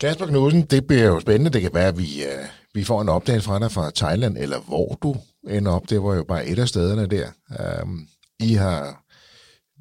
[0.00, 1.50] Kasper Knudsen, det bliver jo spændende.
[1.50, 4.60] Det kan være, at vi, uh, vi får en opdagelse fra dig fra Thailand, eller
[4.60, 5.16] hvor du
[5.48, 5.90] ender op.
[5.90, 7.28] Det var jo bare et af stederne der.
[7.82, 8.08] Um,
[8.40, 9.04] I har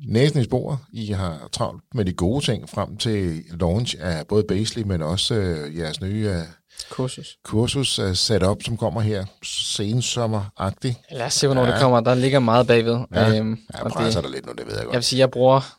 [0.08, 0.82] næsen i spor.
[0.94, 5.36] I har travlt med de gode ting frem til launch af både Basely, men også
[5.36, 6.36] uh, jeres nye uh,
[6.90, 10.96] kursus, kursus uh, setup, som kommer her sensommer-agtigt.
[11.12, 11.72] Lad os se, hvornår ja.
[11.72, 12.00] det kommer.
[12.00, 13.00] Der ligger meget bagved.
[13.14, 14.94] Ja, øhm, jeg presser dig lidt nu, det ved jeg godt.
[14.94, 15.78] Jeg vil sige, jeg bruger,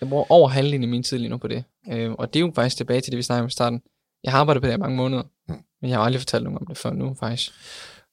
[0.00, 1.64] jeg bruger over halvdelen af min tid lige nu på det.
[1.92, 3.80] Øhm, og det er jo faktisk tilbage til det, vi snakkede om i starten.
[4.24, 5.58] Jeg har arbejdet på det i mange måneder, hmm.
[5.82, 7.52] men jeg har aldrig fortalt nogen om det før nu, faktisk.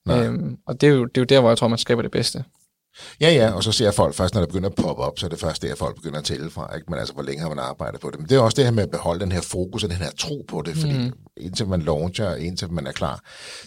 [0.09, 2.11] Øhm, og det er, jo, det er jo der, hvor jeg tror, man skaber det
[2.11, 2.43] bedste.
[3.21, 5.29] Ja, ja, og så ser folk først, når det begynder at poppe op, så er
[5.29, 6.85] det først der, folk begynder at tælle fra, ikke?
[6.89, 8.19] men altså, hvor længe har man arbejdet på det.
[8.19, 10.11] Men det er også det her med at beholde den her fokus og den her
[10.11, 11.13] tro på det, fordi mm.
[11.37, 13.19] indtil man launcher, indtil man er klar,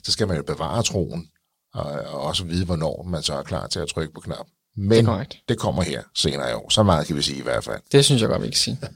[0.05, 1.27] så skal man jo bevare troen,
[1.75, 4.47] og, og også vide, hvornår man så er klar til at trykke på knap.
[4.77, 6.69] Men det, det kommer her senere i år.
[6.71, 7.81] Så meget kan vi sige i hvert fald.
[7.93, 8.79] Det synes jeg godt, vi kan sige.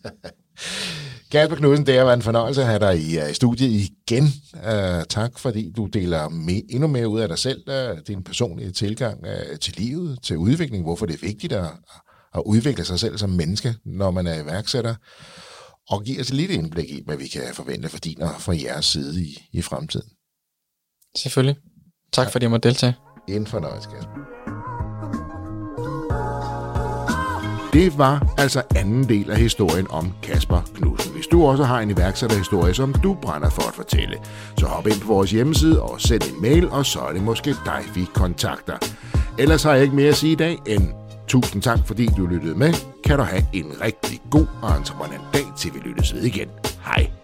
[1.35, 4.25] Kasper Knudsen, det har været en fornøjelse at have dig i, uh, studiet igen.
[4.55, 8.71] Uh, tak, fordi du deler med, endnu mere ud af dig selv, uh, din personlige
[8.71, 11.67] tilgang uh, til livet, til udvikling, hvorfor det er vigtigt at,
[12.35, 14.95] at udvikle sig selv som menneske, når man er iværksætter,
[15.91, 18.85] og giver os lidt indblik i, hvad vi kan forvente for din og fra jeres
[18.85, 20.09] side i, i fremtiden.
[21.17, 21.57] Selvfølgelig.
[22.13, 22.33] Tak, tak.
[22.33, 22.95] fordi jeg måtte deltage.
[23.29, 24.44] En fornøjelse, Kasper.
[27.75, 31.13] Det var altså anden del af historien om Kasper Knudsen.
[31.13, 34.17] Hvis du også har en iværksætterhistorie, som du brænder for at fortælle,
[34.59, 37.51] så hop ind på vores hjemmeside og send en mail, og så er det måske
[37.51, 38.79] dig, vi kontakter.
[39.39, 40.89] Ellers har jeg ikke mere at sige i dag end
[41.29, 42.73] tusind tak, fordi du lyttede med.
[43.05, 46.49] Kan du have en rigtig god og entreprenant dag, til vi lyttes ved igen.
[46.85, 47.24] Hej.